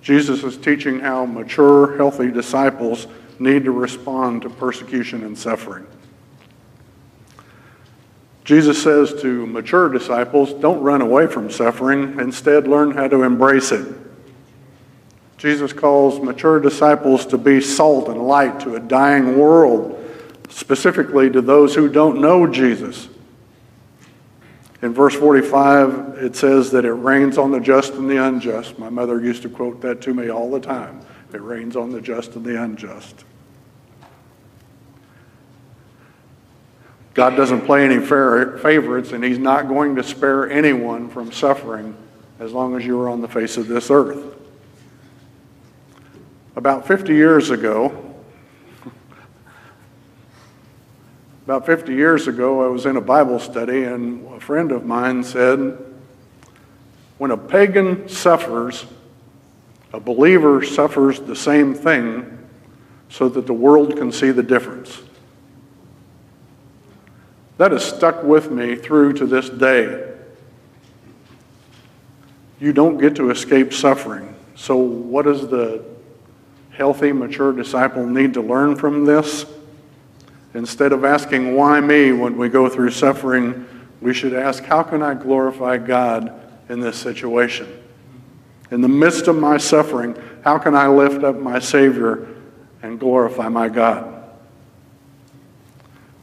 Jesus 0.02 0.44
is 0.44 0.58
teaching 0.58 1.00
how 1.00 1.24
mature, 1.24 1.96
healthy 1.96 2.30
disciples 2.30 3.06
need 3.38 3.64
to 3.64 3.72
respond 3.72 4.42
to 4.42 4.50
persecution 4.50 5.24
and 5.24 5.36
suffering. 5.36 5.86
Jesus 8.46 8.80
says 8.80 9.12
to 9.22 9.44
mature 9.44 9.88
disciples, 9.88 10.52
don't 10.52 10.80
run 10.80 11.02
away 11.02 11.26
from 11.26 11.50
suffering, 11.50 12.20
instead, 12.20 12.68
learn 12.68 12.92
how 12.92 13.08
to 13.08 13.24
embrace 13.24 13.72
it. 13.72 13.98
Jesus 15.36 15.72
calls 15.72 16.20
mature 16.20 16.60
disciples 16.60 17.26
to 17.26 17.38
be 17.38 17.60
salt 17.60 18.08
and 18.08 18.22
light 18.22 18.60
to 18.60 18.76
a 18.76 18.80
dying 18.80 19.36
world, 19.36 20.00
specifically 20.48 21.28
to 21.28 21.40
those 21.40 21.74
who 21.74 21.88
don't 21.88 22.20
know 22.20 22.46
Jesus. 22.46 23.08
In 24.80 24.94
verse 24.94 25.16
45, 25.16 26.18
it 26.18 26.36
says 26.36 26.70
that 26.70 26.84
it 26.84 26.92
rains 26.92 27.38
on 27.38 27.50
the 27.50 27.58
just 27.58 27.94
and 27.94 28.08
the 28.08 28.24
unjust. 28.24 28.78
My 28.78 28.90
mother 28.90 29.20
used 29.20 29.42
to 29.42 29.48
quote 29.48 29.80
that 29.80 30.00
to 30.02 30.14
me 30.14 30.30
all 30.30 30.52
the 30.52 30.60
time. 30.60 31.00
It 31.32 31.42
rains 31.42 31.74
on 31.74 31.90
the 31.90 32.00
just 32.00 32.36
and 32.36 32.44
the 32.44 32.62
unjust. 32.62 33.24
God 37.16 37.34
doesn't 37.34 37.62
play 37.62 37.82
any 37.82 37.98
favorites, 37.98 39.12
and 39.12 39.24
He's 39.24 39.38
not 39.38 39.68
going 39.68 39.96
to 39.96 40.02
spare 40.02 40.50
anyone 40.50 41.08
from 41.08 41.32
suffering 41.32 41.96
as 42.38 42.52
long 42.52 42.76
as 42.76 42.84
you 42.84 43.00
are 43.00 43.08
on 43.08 43.22
the 43.22 43.28
face 43.28 43.56
of 43.56 43.68
this 43.68 43.90
earth. 43.90 44.34
About 46.56 46.86
50 46.86 47.14
years 47.14 47.48
ago, 47.48 48.14
about 51.46 51.64
50 51.64 51.94
years 51.94 52.28
ago, 52.28 52.62
I 52.62 52.68
was 52.68 52.84
in 52.84 52.98
a 52.98 53.00
Bible 53.00 53.38
study, 53.38 53.84
and 53.84 54.26
a 54.34 54.40
friend 54.40 54.70
of 54.70 54.84
mine 54.84 55.24
said, 55.24 55.78
When 57.16 57.30
a 57.30 57.38
pagan 57.38 58.10
suffers, 58.10 58.84
a 59.94 60.00
believer 60.00 60.62
suffers 60.62 61.18
the 61.20 61.36
same 61.36 61.72
thing 61.72 62.46
so 63.08 63.30
that 63.30 63.46
the 63.46 63.54
world 63.54 63.96
can 63.96 64.12
see 64.12 64.32
the 64.32 64.42
difference. 64.42 65.00
That 67.58 67.72
has 67.72 67.84
stuck 67.84 68.22
with 68.22 68.50
me 68.50 68.76
through 68.76 69.14
to 69.14 69.26
this 69.26 69.48
day. 69.48 70.14
You 72.60 72.72
don't 72.72 72.98
get 72.98 73.16
to 73.16 73.30
escape 73.30 73.72
suffering. 73.72 74.34
So, 74.54 74.76
what 74.76 75.24
does 75.24 75.48
the 75.48 75.84
healthy, 76.70 77.12
mature 77.12 77.52
disciple 77.52 78.06
need 78.06 78.34
to 78.34 78.40
learn 78.40 78.76
from 78.76 79.04
this? 79.04 79.46
Instead 80.54 80.92
of 80.92 81.04
asking, 81.04 81.54
why 81.54 81.80
me, 81.80 82.12
when 82.12 82.38
we 82.38 82.48
go 82.48 82.68
through 82.68 82.90
suffering, 82.90 83.66
we 84.00 84.14
should 84.14 84.32
ask, 84.32 84.64
how 84.64 84.82
can 84.82 85.02
I 85.02 85.14
glorify 85.14 85.76
God 85.76 86.32
in 86.70 86.80
this 86.80 86.96
situation? 86.96 87.66
In 88.70 88.80
the 88.80 88.88
midst 88.88 89.28
of 89.28 89.36
my 89.36 89.58
suffering, 89.58 90.16
how 90.44 90.58
can 90.58 90.74
I 90.74 90.88
lift 90.88 91.24
up 91.24 91.36
my 91.36 91.58
Savior 91.58 92.26
and 92.82 92.98
glorify 92.98 93.48
my 93.48 93.68
God? 93.68 94.15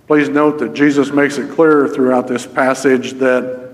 Please 0.07 0.27
note 0.29 0.59
that 0.59 0.73
Jesus 0.73 1.11
makes 1.11 1.37
it 1.37 1.51
clear 1.51 1.87
throughout 1.87 2.27
this 2.27 2.45
passage 2.45 3.13
that 3.13 3.73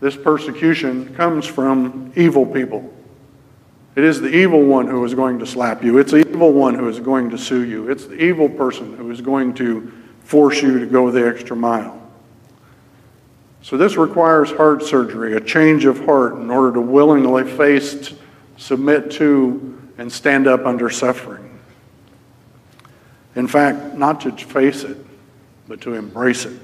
this 0.00 0.16
persecution 0.16 1.14
comes 1.14 1.46
from 1.46 2.12
evil 2.16 2.44
people. 2.44 2.92
It 3.96 4.04
is 4.04 4.20
the 4.20 4.28
evil 4.28 4.62
one 4.62 4.86
who 4.86 5.04
is 5.04 5.14
going 5.14 5.40
to 5.40 5.46
slap 5.46 5.82
you. 5.82 5.98
It's 5.98 6.12
the 6.12 6.28
evil 6.28 6.52
one 6.52 6.74
who 6.74 6.88
is 6.88 7.00
going 7.00 7.30
to 7.30 7.38
sue 7.38 7.64
you. 7.64 7.90
It's 7.90 8.06
the 8.06 8.14
evil 8.22 8.48
person 8.48 8.96
who 8.96 9.10
is 9.10 9.20
going 9.20 9.54
to 9.54 9.92
force 10.22 10.62
you 10.62 10.78
to 10.78 10.86
go 10.86 11.10
the 11.10 11.26
extra 11.26 11.56
mile. 11.56 12.00
So, 13.60 13.76
this 13.76 13.96
requires 13.96 14.52
heart 14.52 14.84
surgery, 14.84 15.36
a 15.36 15.40
change 15.40 15.84
of 15.84 16.04
heart, 16.04 16.34
in 16.34 16.48
order 16.48 16.74
to 16.74 16.80
willingly 16.80 17.44
face, 17.44 18.14
submit 18.56 19.10
to, 19.12 19.90
and 19.98 20.12
stand 20.12 20.46
up 20.46 20.64
under 20.64 20.88
suffering. 20.90 21.47
In 23.38 23.46
fact, 23.46 23.94
not 23.94 24.20
to 24.22 24.32
face 24.32 24.82
it, 24.82 24.96
but 25.68 25.80
to 25.82 25.94
embrace 25.94 26.44
it. 26.44 26.60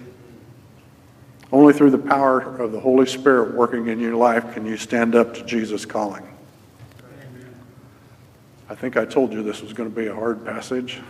Only 1.53 1.73
through 1.73 1.91
the 1.91 1.99
power 1.99 2.41
of 2.41 2.73
the 2.73 2.81
Holy 2.81 3.07
Spirit 3.07 3.55
working 3.55 3.87
in 3.87 4.01
your 4.01 4.17
life 4.17 4.53
can 4.53 4.67
you 4.67 4.77
stand 4.77 5.15
up 5.15 5.35
to 5.35 5.45
Jesus' 5.45 5.87
calling. 5.87 6.27
I 8.69 8.75
think 8.75 8.97
I 8.97 9.05
told 9.05 9.33
you 9.33 9.45
this 9.45 9.63
was 9.63 9.73
going 9.73 9.89
to 9.89 9.95
be 9.95 10.09
a 10.09 10.15
hard 10.15 10.45
passage. 10.45 11.01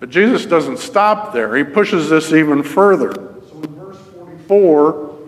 But 0.00 0.10
Jesus 0.10 0.44
doesn't 0.44 0.78
stop 0.78 1.32
there. 1.32 1.54
He 1.54 1.62
pushes 1.62 2.10
this 2.10 2.32
even 2.32 2.64
further. 2.64 3.12
So 3.12 3.62
in 3.62 3.74
verse 3.76 3.98
44, 4.12 5.18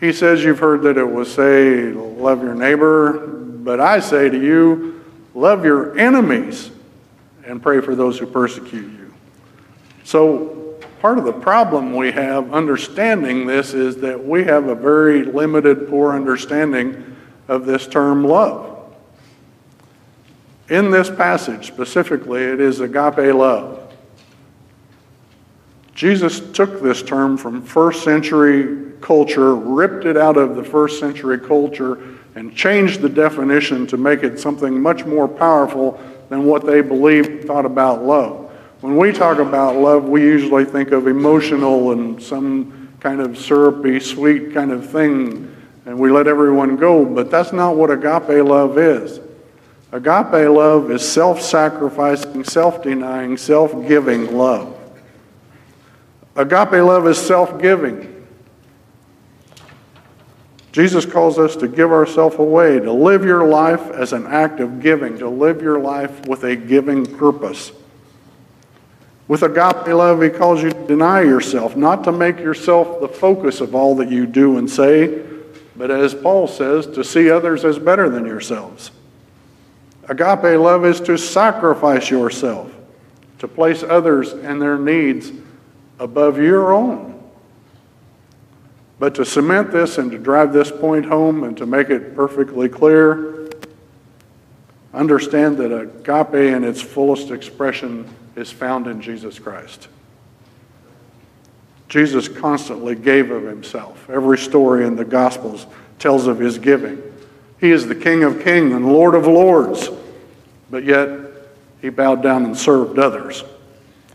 he 0.00 0.12
says, 0.12 0.42
You've 0.42 0.58
heard 0.58 0.82
that 0.82 0.98
it 0.98 1.08
was 1.08 1.32
say, 1.32 1.92
Love 1.92 2.42
your 2.42 2.56
neighbor, 2.56 3.28
but 3.28 3.78
I 3.78 4.00
say 4.00 4.28
to 4.28 4.44
you, 4.44 5.01
Love 5.34 5.64
your 5.64 5.98
enemies 5.98 6.70
and 7.44 7.62
pray 7.62 7.80
for 7.80 7.94
those 7.94 8.18
who 8.18 8.26
persecute 8.26 8.90
you. 8.92 9.14
So, 10.04 10.78
part 11.00 11.18
of 11.18 11.24
the 11.24 11.32
problem 11.32 11.94
we 11.94 12.12
have 12.12 12.52
understanding 12.52 13.46
this 13.46 13.74
is 13.74 13.96
that 13.98 14.24
we 14.24 14.44
have 14.44 14.68
a 14.68 14.74
very 14.74 15.24
limited, 15.24 15.88
poor 15.88 16.14
understanding 16.14 17.16
of 17.48 17.66
this 17.66 17.86
term 17.86 18.24
love. 18.24 18.68
In 20.68 20.90
this 20.90 21.10
passage 21.10 21.66
specifically, 21.66 22.42
it 22.42 22.60
is 22.60 22.80
agape 22.80 23.34
love. 23.34 23.81
Jesus 25.94 26.40
took 26.52 26.80
this 26.80 27.02
term 27.02 27.36
from 27.36 27.62
first 27.62 28.02
century 28.02 28.92
culture, 29.00 29.54
ripped 29.54 30.06
it 30.06 30.16
out 30.16 30.36
of 30.36 30.56
the 30.56 30.64
first 30.64 30.98
century 30.98 31.38
culture, 31.38 31.98
and 32.34 32.54
changed 32.54 33.02
the 33.02 33.08
definition 33.08 33.86
to 33.88 33.96
make 33.96 34.22
it 34.22 34.40
something 34.40 34.80
much 34.80 35.04
more 35.04 35.28
powerful 35.28 36.00
than 36.30 36.46
what 36.46 36.64
they 36.64 36.80
believed 36.80 37.46
thought 37.46 37.66
about 37.66 38.02
love. 38.02 38.50
When 38.80 38.96
we 38.96 39.12
talk 39.12 39.38
about 39.38 39.76
love, 39.76 40.08
we 40.08 40.22
usually 40.22 40.64
think 40.64 40.92
of 40.92 41.06
emotional 41.06 41.92
and 41.92 42.20
some 42.22 42.88
kind 43.00 43.20
of 43.20 43.36
syrupy, 43.36 44.00
sweet 44.00 44.54
kind 44.54 44.72
of 44.72 44.88
thing, 44.88 45.54
and 45.84 45.98
we 45.98 46.10
let 46.10 46.26
everyone 46.26 46.76
go, 46.76 47.04
but 47.04 47.30
that's 47.30 47.52
not 47.52 47.76
what 47.76 47.90
agape 47.90 48.44
love 48.44 48.78
is. 48.78 49.20
Agape 49.92 50.48
love 50.48 50.90
is 50.90 51.06
self 51.06 51.42
sacrificing, 51.42 52.44
self 52.44 52.82
denying, 52.82 53.36
self 53.36 53.72
giving 53.86 54.36
love. 54.36 54.81
Agape 56.34 56.72
love 56.72 57.06
is 57.06 57.18
self 57.18 57.60
giving. 57.60 58.08
Jesus 60.72 61.04
calls 61.04 61.38
us 61.38 61.54
to 61.56 61.68
give 61.68 61.92
ourselves 61.92 62.36
away, 62.36 62.80
to 62.80 62.92
live 62.92 63.24
your 63.24 63.46
life 63.46 63.90
as 63.90 64.14
an 64.14 64.26
act 64.26 64.58
of 64.58 64.80
giving, 64.80 65.18
to 65.18 65.28
live 65.28 65.60
your 65.60 65.78
life 65.78 66.26
with 66.26 66.44
a 66.44 66.56
giving 66.56 67.04
purpose. 67.04 67.72
With 69.28 69.42
agape 69.42 69.86
love, 69.88 70.22
he 70.22 70.30
calls 70.30 70.62
you 70.62 70.70
to 70.70 70.86
deny 70.86 71.20
yourself, 71.20 71.76
not 71.76 72.04
to 72.04 72.12
make 72.12 72.38
yourself 72.38 73.00
the 73.00 73.08
focus 73.08 73.60
of 73.60 73.74
all 73.74 73.94
that 73.96 74.10
you 74.10 74.26
do 74.26 74.56
and 74.56 74.68
say, 74.68 75.22
but 75.76 75.90
as 75.90 76.14
Paul 76.14 76.48
says, 76.48 76.86
to 76.88 77.04
see 77.04 77.30
others 77.30 77.64
as 77.64 77.78
better 77.78 78.08
than 78.08 78.24
yourselves. 78.24 78.90
Agape 80.08 80.58
love 80.58 80.86
is 80.86 81.00
to 81.02 81.18
sacrifice 81.18 82.10
yourself, 82.10 82.72
to 83.38 83.48
place 83.48 83.82
others 83.82 84.32
and 84.32 84.60
their 84.60 84.78
needs 84.78 85.32
above 86.02 86.38
your 86.38 86.72
own. 86.72 87.20
But 88.98 89.14
to 89.16 89.24
cement 89.24 89.70
this 89.70 89.98
and 89.98 90.10
to 90.10 90.18
drive 90.18 90.52
this 90.52 90.70
point 90.70 91.06
home 91.06 91.44
and 91.44 91.56
to 91.56 91.66
make 91.66 91.90
it 91.90 92.14
perfectly 92.14 92.68
clear, 92.68 93.48
understand 94.92 95.56
that 95.58 95.72
agape 95.76 96.34
in 96.34 96.64
its 96.64 96.80
fullest 96.80 97.30
expression 97.30 98.08
is 98.36 98.50
found 98.50 98.86
in 98.86 99.00
Jesus 99.00 99.38
Christ. 99.38 99.88
Jesus 101.88 102.26
constantly 102.28 102.94
gave 102.94 103.30
of 103.30 103.44
himself. 103.44 104.08
Every 104.10 104.38
story 104.38 104.86
in 104.86 104.96
the 104.96 105.04
Gospels 105.04 105.66
tells 105.98 106.26
of 106.26 106.38
his 106.38 106.58
giving. 106.58 107.00
He 107.60 107.70
is 107.70 107.86
the 107.86 107.94
King 107.94 108.24
of 108.24 108.42
kings 108.42 108.72
and 108.72 108.86
Lord 108.86 109.14
of 109.14 109.26
lords, 109.26 109.88
but 110.70 110.84
yet 110.84 111.08
he 111.80 111.90
bowed 111.90 112.22
down 112.22 112.44
and 112.44 112.56
served 112.56 112.98
others. 112.98 113.44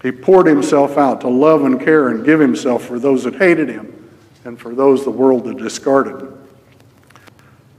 He 0.08 0.14
poured 0.14 0.48
himself 0.48 0.98
out 0.98 1.20
to 1.20 1.28
love 1.28 1.66
and 1.66 1.82
care 1.82 2.08
and 2.08 2.24
give 2.24 2.40
himself 2.40 2.86
for 2.86 2.98
those 2.98 3.26
that 3.26 3.36
hated 3.36 3.68
him 3.68 4.10
and 4.46 4.58
for 4.58 4.74
those 4.74 5.04
the 5.04 5.12
world 5.12 5.46
had 5.46 5.58
discarded. 5.58 6.32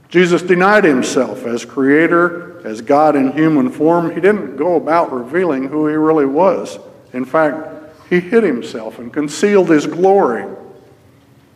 Jesus 0.09 0.43
denied 0.43 0.83
himself 0.83 1.47
as 1.47 1.65
creator, 1.65 2.61
as 2.63 2.81
God 2.81 3.15
in 3.15 3.31
human 3.31 3.71
form. 3.71 4.13
He 4.13 4.21
didn't 4.21 4.57
go 4.57 4.75
about 4.75 5.11
revealing 5.11 5.69
who 5.69 5.87
he 5.87 5.95
really 5.95 6.27
was. 6.27 6.77
In 7.13 7.25
fact, 7.25 7.67
he 8.11 8.19
hid 8.19 8.43
himself 8.43 8.99
and 8.99 9.11
concealed 9.11 9.71
his 9.71 9.87
glory. 9.87 10.45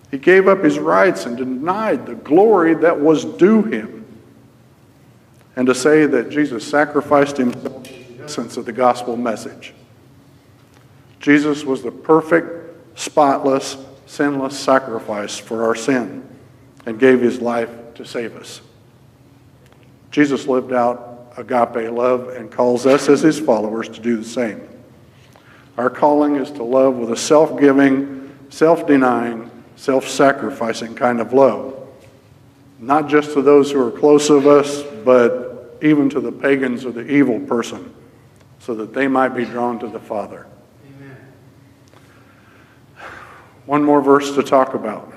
He 0.09 0.17
gave 0.17 0.47
up 0.47 0.63
his 0.63 0.79
rights 0.79 1.27
and 1.27 1.37
denied 1.37 2.07
the 2.07 2.15
glory 2.15 2.73
that 2.73 2.99
was 2.99 3.25
due 3.25 3.61
him. 3.61 4.07
And 5.55 5.67
to 5.67 5.75
say 5.75 6.07
that 6.07 6.31
Jesus 6.31 6.67
sacrificed 6.67 7.37
himself 7.37 7.87
is 7.87 8.17
the 8.17 8.23
essence 8.23 8.57
of 8.57 8.65
the 8.65 8.73
gospel 8.73 9.15
message. 9.15 9.75
Jesus 11.23 11.63
was 11.63 11.81
the 11.81 11.91
perfect, 11.91 12.99
spotless, 12.99 13.77
sinless 14.05 14.59
sacrifice 14.59 15.37
for 15.37 15.63
our 15.63 15.73
sin 15.73 16.27
and 16.85 16.99
gave 16.99 17.21
his 17.21 17.41
life 17.41 17.71
to 17.95 18.05
save 18.05 18.35
us. 18.35 18.61
Jesus 20.11 20.45
lived 20.45 20.73
out 20.73 21.33
agape 21.37 21.91
love 21.91 22.27
and 22.27 22.51
calls 22.51 22.85
us 22.85 23.09
as 23.09 23.21
his 23.21 23.39
followers 23.39 23.89
to 23.89 24.01
do 24.01 24.17
the 24.17 24.23
same. 24.23 24.61
Our 25.77 25.89
calling 25.89 26.35
is 26.35 26.51
to 26.51 26.63
love 26.63 26.97
with 26.97 27.11
a 27.11 27.17
self 27.17 27.59
giving, 27.59 28.37
self 28.49 28.85
denying, 28.85 29.49
self 29.75 30.07
sacrificing 30.07 30.93
kind 30.93 31.19
of 31.19 31.33
love. 31.33 31.87
Not 32.79 33.07
just 33.07 33.33
to 33.33 33.41
those 33.41 33.71
who 33.71 33.81
are 33.81 33.91
close 33.91 34.29
of 34.29 34.45
us, 34.45 34.83
but 35.03 35.79
even 35.81 36.09
to 36.09 36.19
the 36.19 36.31
pagans 36.31 36.85
or 36.85 36.91
the 36.91 37.09
evil 37.09 37.39
person, 37.39 37.93
so 38.59 38.75
that 38.75 38.93
they 38.93 39.07
might 39.07 39.29
be 39.29 39.45
drawn 39.45 39.79
to 39.79 39.87
the 39.87 39.99
Father. 39.99 40.45
Amen. 40.85 41.17
One 43.65 43.83
more 43.83 44.01
verse 44.01 44.33
to 44.35 44.43
talk 44.43 44.73
about. 44.73 45.13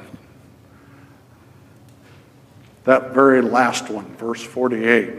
That 2.85 3.13
very 3.13 3.43
last 3.43 3.91
one, 3.91 4.07
verse 4.17 4.43
48. 4.43 5.13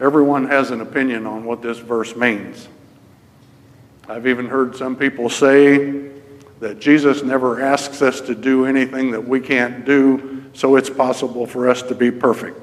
Everyone 0.00 0.46
has 0.48 0.72
an 0.72 0.80
opinion 0.80 1.26
on 1.26 1.44
what 1.44 1.62
this 1.62 1.78
verse 1.78 2.16
means. 2.16 2.68
I've 4.08 4.26
even 4.26 4.46
heard 4.46 4.76
some 4.76 4.96
people 4.96 5.30
say 5.30 6.10
that 6.60 6.80
Jesus 6.80 7.22
never 7.22 7.60
asks 7.60 8.02
us 8.02 8.20
to 8.22 8.34
do 8.34 8.66
anything 8.66 9.12
that 9.12 9.26
we 9.26 9.40
can't 9.40 9.84
do, 9.84 10.44
so 10.52 10.76
it's 10.76 10.90
possible 10.90 11.46
for 11.46 11.68
us 11.68 11.82
to 11.82 11.94
be 11.94 12.10
perfect. 12.10 12.58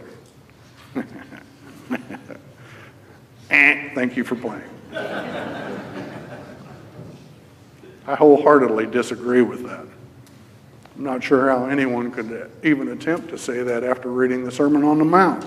eh, 3.50 3.90
thank 3.96 4.18
you 4.18 4.24
for 4.24 4.36
playing. 4.36 4.64
I 8.06 8.16
wholeheartedly 8.16 8.88
disagree 8.88 9.42
with 9.42 9.63
that. 9.63 9.86
I'm 10.96 11.04
not 11.04 11.24
sure 11.24 11.50
how 11.50 11.66
anyone 11.66 12.12
could 12.12 12.52
even 12.63 12.89
attempt 12.89 13.30
to 13.30 13.38
say 13.38 13.63
that 13.63 13.84
after 13.84 14.12
reading 14.12 14.44
the 14.44 14.52
Sermon 14.52 14.84
on 14.84 15.00
the 15.00 15.06
Mount. 15.06 15.46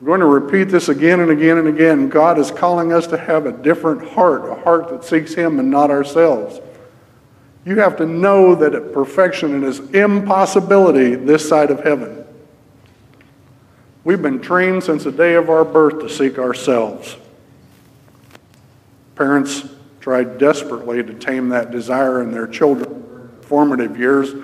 We're 0.00 0.06
going 0.06 0.20
to 0.20 0.26
repeat 0.26 0.64
this 0.64 0.88
again 0.88 1.20
and 1.20 1.30
again 1.30 1.58
and 1.58 1.68
again. 1.68 2.08
God 2.08 2.38
is 2.38 2.50
calling 2.50 2.92
us 2.92 3.06
to 3.08 3.16
have 3.16 3.46
a 3.46 3.52
different 3.52 4.08
heart, 4.10 4.48
a 4.48 4.54
heart 4.62 4.88
that 4.88 5.04
seeks 5.04 5.34
Him 5.34 5.58
and 5.60 5.70
not 5.70 5.90
ourselves. 5.90 6.60
You 7.64 7.78
have 7.78 7.96
to 7.98 8.06
know 8.06 8.54
that 8.56 8.74
at 8.74 8.92
perfection 8.92 9.62
is 9.62 9.78
impossibility 9.90 11.14
this 11.14 11.48
side 11.48 11.70
of 11.70 11.84
heaven. 11.84 12.24
We've 14.02 14.20
been 14.20 14.40
trained 14.40 14.82
since 14.82 15.04
the 15.04 15.12
day 15.12 15.34
of 15.34 15.48
our 15.48 15.64
birth 15.64 16.00
to 16.00 16.08
seek 16.08 16.38
ourselves. 16.38 17.16
Parents 19.14 19.68
tried 20.02 20.36
desperately 20.36 21.00
to 21.00 21.14
tame 21.14 21.48
that 21.50 21.70
desire 21.70 22.20
in 22.22 22.32
their 22.32 22.48
children 22.48 23.30
formative 23.42 23.96
years, 23.96 24.34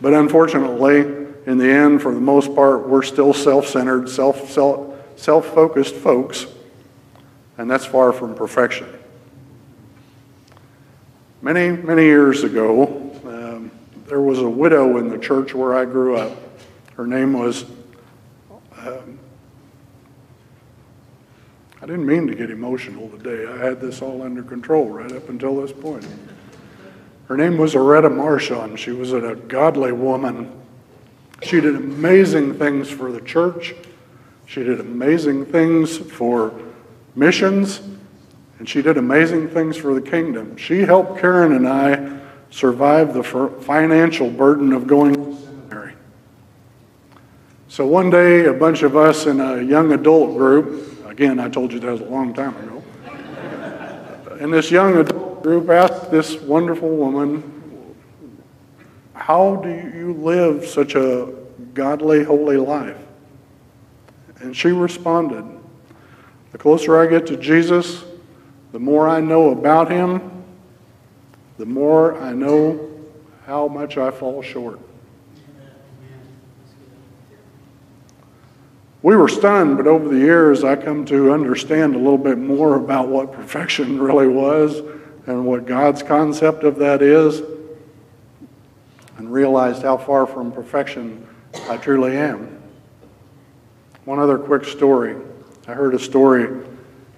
but 0.00 0.14
unfortunately, 0.14 1.00
in 1.46 1.58
the 1.58 1.68
end, 1.68 2.00
for 2.00 2.14
the 2.14 2.20
most 2.20 2.54
part, 2.54 2.88
we're 2.88 3.02
still 3.02 3.34
self 3.34 3.66
centered, 3.66 4.08
self 4.08 4.48
focused 5.18 5.94
folks, 5.96 6.46
and 7.58 7.70
that's 7.70 7.84
far 7.84 8.12
from 8.12 8.34
perfection. 8.34 8.88
Many, 11.42 11.76
many 11.76 12.04
years 12.04 12.44
ago, 12.44 13.10
um, 13.24 13.70
there 14.06 14.20
was 14.20 14.38
a 14.38 14.48
widow 14.48 14.96
in 14.98 15.08
the 15.08 15.18
church 15.18 15.54
where 15.54 15.76
I 15.76 15.84
grew 15.84 16.16
up. 16.16 16.32
Her 16.94 17.06
name 17.06 17.32
was, 17.32 17.64
um, 18.78 19.18
I 21.82 21.86
didn't 21.86 22.06
mean 22.06 22.28
to 22.28 22.34
get 22.36 22.48
emotional 22.48 23.08
today. 23.08 23.44
I 23.44 23.56
had 23.56 23.80
this 23.80 24.02
all 24.02 24.22
under 24.22 24.44
control 24.44 24.88
right 24.88 25.10
up 25.10 25.28
until 25.28 25.60
this 25.60 25.72
point. 25.72 26.06
Her 27.26 27.36
name 27.36 27.58
was 27.58 27.74
Aretta 27.74 28.08
Marshon. 28.08 28.76
She 28.78 28.92
was 28.92 29.12
a 29.12 29.34
godly 29.48 29.90
woman. 29.90 30.52
She 31.42 31.60
did 31.60 31.74
amazing 31.74 32.54
things 32.56 32.88
for 32.88 33.10
the 33.10 33.20
church. 33.20 33.74
She 34.46 34.62
did 34.62 34.78
amazing 34.78 35.46
things 35.46 35.98
for 35.98 36.54
missions, 37.16 37.80
and 38.60 38.68
she 38.68 38.80
did 38.80 38.96
amazing 38.96 39.48
things 39.48 39.76
for 39.76 39.92
the 39.92 40.02
kingdom. 40.02 40.56
She 40.56 40.82
helped 40.82 41.20
Karen 41.20 41.52
and 41.52 41.66
I 41.66 42.20
survive 42.50 43.12
the 43.12 43.24
financial 43.24 44.30
burden 44.30 44.72
of 44.72 44.86
going 44.86 45.14
to 45.16 45.36
seminary. 45.42 45.94
So 47.66 47.88
one 47.88 48.08
day, 48.08 48.44
a 48.44 48.52
bunch 48.52 48.84
of 48.84 48.96
us 48.96 49.26
in 49.26 49.40
a 49.40 49.60
young 49.60 49.92
adult 49.92 50.36
group, 50.36 50.90
again, 51.12 51.38
I 51.38 51.50
told 51.50 51.74
you 51.74 51.78
that 51.78 51.92
was 51.92 52.00
a 52.00 52.04
long 52.04 52.32
time 52.32 52.56
ago, 52.56 52.82
and 54.40 54.50
this 54.50 54.70
young 54.70 54.96
adult 54.96 55.42
group 55.42 55.68
asked 55.68 56.10
this 56.10 56.40
wonderful 56.40 56.88
woman, 56.88 57.94
How 59.12 59.56
do 59.56 59.68
you 59.68 60.14
live 60.14 60.66
such 60.66 60.94
a 60.94 61.34
godly, 61.74 62.24
holy 62.24 62.56
life? 62.56 62.96
And 64.40 64.56
she 64.56 64.68
responded, 64.68 65.44
The 66.52 66.58
closer 66.58 66.98
I 66.98 67.06
get 67.06 67.26
to 67.26 67.36
Jesus, 67.36 68.04
the 68.72 68.78
more 68.78 69.06
I 69.06 69.20
know 69.20 69.50
about 69.50 69.90
him, 69.90 70.44
the 71.58 71.66
more 71.66 72.18
I 72.18 72.32
know 72.32 72.88
how 73.44 73.68
much 73.68 73.98
I 73.98 74.10
fall 74.10 74.40
short. 74.40 74.80
We 79.02 79.16
were 79.16 79.28
stunned, 79.28 79.78
but 79.78 79.88
over 79.88 80.08
the 80.08 80.18
years, 80.18 80.62
I 80.62 80.76
come 80.76 81.04
to 81.06 81.32
understand 81.32 81.96
a 81.96 81.98
little 81.98 82.18
bit 82.18 82.38
more 82.38 82.76
about 82.76 83.08
what 83.08 83.32
perfection 83.32 84.00
really 84.00 84.28
was 84.28 84.78
and 85.26 85.44
what 85.44 85.66
God's 85.66 86.04
concept 86.04 86.62
of 86.62 86.76
that 86.76 87.02
is, 87.02 87.42
and 89.16 89.32
realized 89.32 89.82
how 89.82 89.96
far 89.96 90.24
from 90.26 90.52
perfection 90.52 91.26
I 91.68 91.78
truly 91.78 92.16
am. 92.16 92.62
One 94.04 94.20
other 94.20 94.38
quick 94.38 94.64
story. 94.64 95.16
I 95.66 95.72
heard 95.72 95.94
a 95.94 95.98
story 95.98 96.64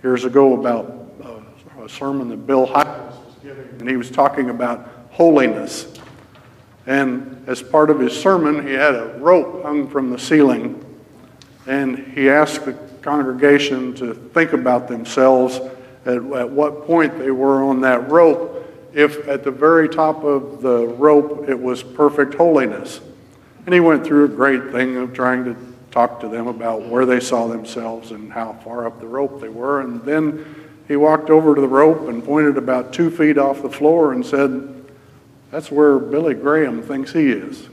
years 0.03 0.25
ago 0.25 0.59
about 0.59 1.11
uh, 1.23 1.83
a 1.85 1.89
sermon 1.89 2.29
that 2.29 2.47
Bill 2.47 2.67
Hybels 2.67 3.25
was 3.27 3.35
giving, 3.43 3.69
and 3.81 3.89
he 3.89 3.97
was 3.97 4.11
talking 4.11 4.49
about 4.49 5.09
holiness. 5.11 5.99
And 6.87 7.45
as 7.47 7.63
part 7.63 7.91
of 7.91 8.01
his 8.01 8.19
sermon, 8.19 8.67
he 8.67 8.73
had 8.73 8.95
a 8.95 9.19
rope 9.19 9.63
hung 9.63 9.89
from 9.89 10.11
the 10.11 10.19
ceiling, 10.19 10.84
and 11.67 11.99
he 11.99 12.29
asked 12.29 12.65
the 12.65 12.73
congregation 13.03 13.95
to 13.95 14.15
think 14.15 14.53
about 14.53 14.89
themselves 14.89 15.61
at, 16.05 16.17
at 16.17 16.51
what 16.51 16.87
point 16.87 17.19
they 17.19 17.31
were 17.31 17.63
on 17.63 17.81
that 17.83 18.11
rope, 18.11 18.51
if 18.93 19.27
at 19.29 19.45
the 19.45 19.51
very 19.51 19.89
top 19.89 20.25
of 20.25 20.63
the 20.63 20.87
rope 20.87 21.49
it 21.49 21.59
was 21.59 21.83
perfect 21.83 22.35
holiness. 22.35 23.01
And 23.65 23.75
he 23.75 23.81
went 23.81 24.05
through 24.05 24.27
a 24.27 24.29
great 24.29 24.73
thing 24.73 24.97
of 24.97 25.15
trying 25.15 25.45
to 25.45 25.57
talk 25.91 26.21
to 26.21 26.29
them 26.29 26.49
about 26.49 26.83
where 26.83 27.07
they 27.07 27.21
saw 27.21 27.47
themselves 27.47 28.11
and 28.11 28.31
how 28.31 28.53
far 28.65 28.87
up 28.87 29.01
the 29.01 29.07
rope 29.07 29.41
they 29.41 29.49
were. 29.49 29.81
And 29.81 30.03
then 30.03 30.45
he 30.87 30.97
walked 30.97 31.31
over 31.31 31.55
to 31.55 31.61
the 31.61 31.69
rope 31.69 32.09
and 32.09 32.23
pointed 32.23 32.59
about 32.59 32.93
two 32.93 33.11
feet 33.11 33.39
off 33.39 33.63
the 33.63 33.71
floor 33.71 34.13
and 34.13 34.25
said, 34.25 34.85
That's 35.51 35.71
where 35.71 35.99
Billy 35.99 36.35
Graham 36.35 36.83
thinks 36.83 37.13
he 37.13 37.31
is. 37.31 37.69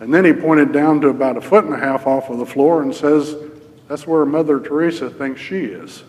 And 0.00 0.12
then 0.12 0.24
he 0.24 0.32
pointed 0.32 0.72
down 0.72 1.02
to 1.02 1.08
about 1.08 1.36
a 1.36 1.42
foot 1.42 1.64
and 1.64 1.74
a 1.74 1.78
half 1.78 2.06
off 2.06 2.30
of 2.30 2.38
the 2.38 2.46
floor 2.46 2.82
and 2.82 2.94
says, 2.94 3.36
That's 3.86 4.06
where 4.06 4.24
Mother 4.24 4.58
Teresa 4.58 5.10
thinks 5.10 5.40
she 5.40 5.58
is. 5.58 6.02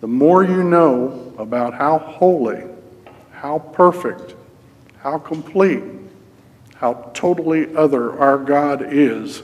The 0.00 0.08
more 0.08 0.42
you 0.42 0.62
know 0.64 1.32
about 1.38 1.74
how 1.74 1.98
holy, 1.98 2.64
how 3.32 3.60
perfect, 3.60 4.34
how 4.98 5.18
complete, 5.18 5.82
how 6.74 7.10
totally 7.14 7.74
other 7.74 8.18
our 8.18 8.38
God 8.38 8.92
is, 8.92 9.42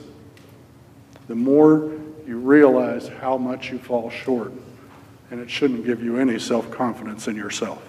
the 1.27 1.35
more 1.35 1.93
you 2.27 2.37
realize 2.37 3.07
how 3.07 3.37
much 3.37 3.71
you 3.71 3.79
fall 3.79 4.09
short. 4.09 4.51
And 5.31 5.39
it 5.39 5.49
shouldn't 5.49 5.85
give 5.85 6.03
you 6.03 6.17
any 6.17 6.37
self 6.37 6.69
confidence 6.69 7.27
in 7.27 7.35
yourself. 7.35 7.81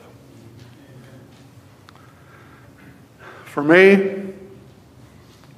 For 3.54 3.62
me, 3.62 4.32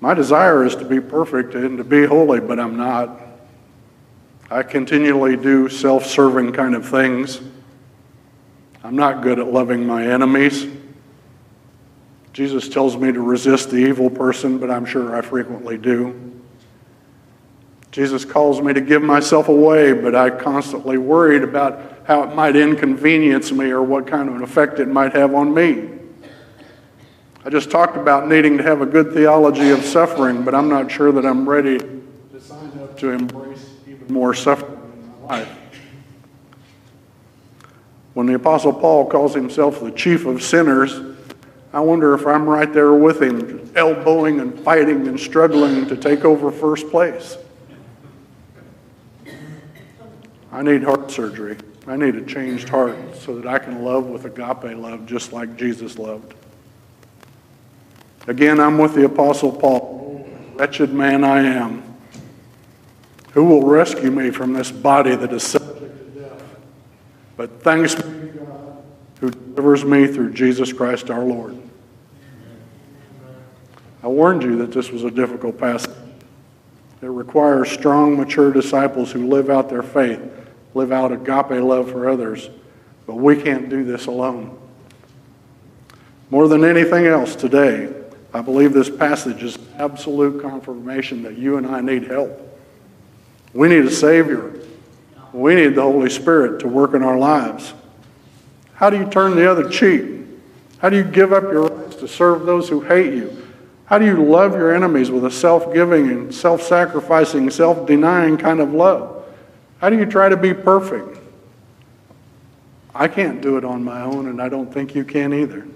my 0.00 0.12
desire 0.12 0.66
is 0.66 0.76
to 0.76 0.84
be 0.84 1.00
perfect 1.00 1.54
and 1.54 1.78
to 1.78 1.82
be 1.82 2.04
holy, 2.04 2.40
but 2.40 2.60
I'm 2.60 2.76
not. 2.76 3.22
I 4.50 4.64
continually 4.64 5.34
do 5.34 5.70
self 5.70 6.04
serving 6.04 6.52
kind 6.52 6.74
of 6.74 6.86
things. 6.86 7.40
I'm 8.84 8.96
not 8.96 9.22
good 9.22 9.38
at 9.38 9.50
loving 9.50 9.86
my 9.86 10.06
enemies. 10.06 10.66
Jesus 12.34 12.68
tells 12.68 12.98
me 12.98 13.12
to 13.12 13.20
resist 13.22 13.70
the 13.70 13.78
evil 13.78 14.10
person, 14.10 14.58
but 14.58 14.70
I'm 14.70 14.84
sure 14.84 15.16
I 15.16 15.22
frequently 15.22 15.78
do. 15.78 16.34
Jesus 17.92 18.26
calls 18.26 18.60
me 18.60 18.74
to 18.74 18.82
give 18.82 19.00
myself 19.00 19.48
away, 19.48 19.94
but 19.94 20.14
I 20.14 20.28
constantly 20.28 20.98
worried 20.98 21.42
about 21.42 21.80
how 22.04 22.24
it 22.24 22.34
might 22.34 22.56
inconvenience 22.56 23.52
me 23.52 23.70
or 23.70 23.82
what 23.82 24.06
kind 24.06 24.28
of 24.28 24.36
an 24.36 24.42
effect 24.42 24.80
it 24.80 24.88
might 24.88 25.14
have 25.14 25.34
on 25.34 25.54
me. 25.54 25.95
I 27.46 27.48
just 27.48 27.70
talked 27.70 27.96
about 27.96 28.26
needing 28.26 28.56
to 28.56 28.64
have 28.64 28.80
a 28.80 28.86
good 28.86 29.12
theology 29.12 29.70
of 29.70 29.84
suffering, 29.84 30.42
but 30.42 30.52
I'm 30.52 30.68
not 30.68 30.90
sure 30.90 31.12
that 31.12 31.24
I'm 31.24 31.48
ready 31.48 31.78
to 31.78 32.40
sign 32.40 32.72
up 32.80 32.98
to 32.98 33.10
embrace 33.10 33.70
even 33.86 34.12
more 34.12 34.34
suffering 34.34 34.72
in 34.72 35.08
my 35.22 35.38
life. 35.38 35.58
When 38.14 38.26
the 38.26 38.34
Apostle 38.34 38.72
Paul 38.72 39.06
calls 39.06 39.32
himself 39.32 39.78
the 39.78 39.92
chief 39.92 40.26
of 40.26 40.42
sinners, 40.42 41.00
I 41.72 41.78
wonder 41.78 42.14
if 42.14 42.26
I'm 42.26 42.48
right 42.48 42.72
there 42.72 42.94
with 42.94 43.22
him, 43.22 43.70
elbowing 43.76 44.40
and 44.40 44.58
fighting 44.58 45.06
and 45.06 45.20
struggling 45.20 45.86
to 45.86 45.96
take 45.96 46.24
over 46.24 46.50
first 46.50 46.90
place. 46.90 47.38
I 50.50 50.62
need 50.62 50.82
heart 50.82 51.12
surgery. 51.12 51.58
I 51.86 51.94
need 51.94 52.16
a 52.16 52.22
changed 52.22 52.68
heart 52.68 52.96
so 53.14 53.38
that 53.38 53.46
I 53.46 53.60
can 53.60 53.84
love 53.84 54.06
with 54.06 54.24
agape 54.24 54.76
love 54.76 55.06
just 55.06 55.32
like 55.32 55.56
Jesus 55.56 55.96
loved. 55.96 56.34
Again, 58.26 58.58
I'm 58.58 58.78
with 58.78 58.94
the 58.94 59.04
Apostle 59.04 59.52
Paul. 59.52 60.28
Wretched 60.54 60.92
man 60.92 61.22
I 61.22 61.42
am. 61.42 61.82
Who 63.32 63.44
will 63.44 63.62
rescue 63.62 64.10
me 64.10 64.30
from 64.30 64.52
this 64.52 64.72
body 64.72 65.14
that 65.14 65.32
is 65.32 65.42
subject 65.42 66.14
to 66.14 66.20
death? 66.20 66.42
But 67.36 67.62
thanks 67.62 67.94
be 67.94 68.02
to 68.02 68.08
God 68.08 68.84
who 69.20 69.30
delivers 69.30 69.84
me 69.84 70.06
through 70.06 70.32
Jesus 70.32 70.72
Christ 70.72 71.10
our 71.10 71.22
Lord. 71.22 71.56
I 74.02 74.08
warned 74.08 74.42
you 74.42 74.56
that 74.58 74.72
this 74.72 74.90
was 74.90 75.04
a 75.04 75.10
difficult 75.10 75.58
passage. 75.58 75.90
It 77.02 77.06
requires 77.06 77.70
strong, 77.70 78.16
mature 78.16 78.52
disciples 78.52 79.12
who 79.12 79.28
live 79.28 79.50
out 79.50 79.68
their 79.68 79.82
faith, 79.82 80.20
live 80.74 80.90
out 80.90 81.12
agape 81.12 81.62
love 81.62 81.90
for 81.90 82.08
others. 82.08 82.48
But 83.06 83.16
we 83.16 83.40
can't 83.40 83.68
do 83.68 83.84
this 83.84 84.06
alone. 84.06 84.58
More 86.30 86.48
than 86.48 86.64
anything 86.64 87.06
else 87.06 87.36
today, 87.36 87.92
I 88.36 88.42
believe 88.42 88.74
this 88.74 88.90
passage 88.90 89.42
is 89.42 89.58
absolute 89.78 90.42
confirmation 90.42 91.22
that 91.22 91.38
you 91.38 91.56
and 91.56 91.66
I 91.66 91.80
need 91.80 92.04
help. 92.04 92.38
We 93.54 93.68
need 93.68 93.86
a 93.86 93.90
Savior. 93.90 94.60
We 95.32 95.54
need 95.54 95.74
the 95.74 95.82
Holy 95.82 96.10
Spirit 96.10 96.60
to 96.60 96.68
work 96.68 96.92
in 96.92 97.02
our 97.02 97.16
lives. 97.16 97.72
How 98.74 98.90
do 98.90 98.98
you 98.98 99.06
turn 99.06 99.36
the 99.36 99.50
other 99.50 99.70
cheek? 99.70 100.20
How 100.80 100.90
do 100.90 100.98
you 100.98 101.04
give 101.04 101.32
up 101.32 101.44
your 101.44 101.68
rights 101.68 101.96
to 101.96 102.06
serve 102.06 102.44
those 102.44 102.68
who 102.68 102.82
hate 102.82 103.14
you? 103.14 103.42
How 103.86 103.96
do 103.96 104.04
you 104.04 104.22
love 104.22 104.52
your 104.52 104.74
enemies 104.74 105.10
with 105.10 105.24
a 105.24 105.30
self 105.30 105.72
giving 105.72 106.10
and 106.10 106.34
self 106.34 106.60
sacrificing, 106.60 107.48
self 107.48 107.86
denying 107.86 108.36
kind 108.36 108.60
of 108.60 108.74
love? 108.74 109.24
How 109.78 109.88
do 109.88 109.96
you 109.96 110.04
try 110.04 110.28
to 110.28 110.36
be 110.36 110.52
perfect? 110.52 111.18
I 112.94 113.08
can't 113.08 113.40
do 113.40 113.56
it 113.56 113.64
on 113.64 113.82
my 113.82 114.02
own, 114.02 114.26
and 114.28 114.42
I 114.42 114.50
don't 114.50 114.70
think 114.70 114.94
you 114.94 115.04
can 115.04 115.32
either. 115.32 115.66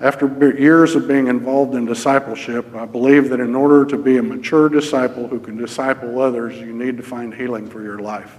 After 0.00 0.26
years 0.58 0.94
of 0.96 1.06
being 1.06 1.26
involved 1.26 1.74
in 1.74 1.84
discipleship, 1.84 2.74
I 2.74 2.86
believe 2.86 3.28
that 3.28 3.40
in 3.40 3.54
order 3.54 3.84
to 3.84 3.98
be 3.98 4.16
a 4.16 4.22
mature 4.22 4.70
disciple 4.70 5.28
who 5.28 5.38
can 5.38 5.58
disciple 5.58 6.20
others, 6.20 6.58
you 6.58 6.72
need 6.72 6.96
to 6.96 7.02
find 7.02 7.34
healing 7.34 7.68
for 7.68 7.82
your 7.82 7.98
life, 7.98 8.38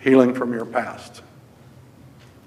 healing 0.00 0.32
from 0.32 0.54
your 0.54 0.64
past. 0.64 1.20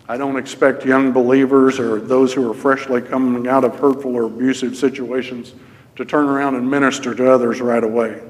I 0.10 0.18
don't 0.18 0.38
expect 0.38 0.86
young 0.86 1.12
believers 1.12 1.80
or 1.80 2.00
those 2.00 2.34
who 2.34 2.50
are 2.50 2.56
freshly 2.56 3.00
coming 3.00 3.48
out 3.48 3.64
of 3.64 3.80
hurtful 3.80 4.16
or 4.16 4.24
abusive 4.24 4.76
situations 4.76 5.54
to 5.98 6.04
turn 6.04 6.28
around 6.28 6.56
and 6.56 6.70
minister 6.70 7.14
to 7.14 7.32
others 7.32 7.62
right 7.62 7.84
away. 7.84 8.24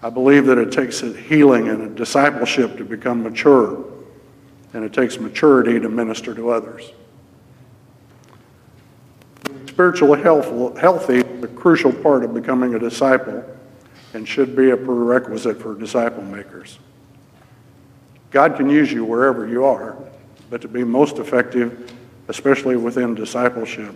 I 0.00 0.10
believe 0.10 0.46
that 0.46 0.58
it 0.58 0.70
takes 0.70 1.02
a 1.02 1.12
healing 1.12 1.68
and 1.68 1.82
a 1.82 1.88
discipleship 1.88 2.76
to 2.76 2.84
become 2.84 3.24
mature, 3.24 3.84
and 4.74 4.84
it 4.84 4.92
takes 4.92 5.18
maturity 5.18 5.80
to 5.80 5.88
minister 5.88 6.36
to 6.36 6.50
others 6.50 6.92
spiritual 9.76 10.14
health, 10.14 10.78
healthy 10.78 11.16
is 11.18 11.44
a 11.44 11.48
crucial 11.48 11.92
part 11.92 12.24
of 12.24 12.32
becoming 12.32 12.74
a 12.74 12.78
disciple 12.78 13.44
and 14.14 14.26
should 14.26 14.56
be 14.56 14.70
a 14.70 14.76
prerequisite 14.76 15.60
for 15.60 15.74
disciple 15.74 16.22
makers. 16.22 16.78
God 18.30 18.56
can 18.56 18.70
use 18.70 18.90
you 18.90 19.04
wherever 19.04 19.46
you 19.46 19.66
are, 19.66 19.98
but 20.48 20.62
to 20.62 20.68
be 20.68 20.82
most 20.82 21.18
effective, 21.18 21.92
especially 22.28 22.76
within 22.76 23.14
discipleship, 23.14 23.94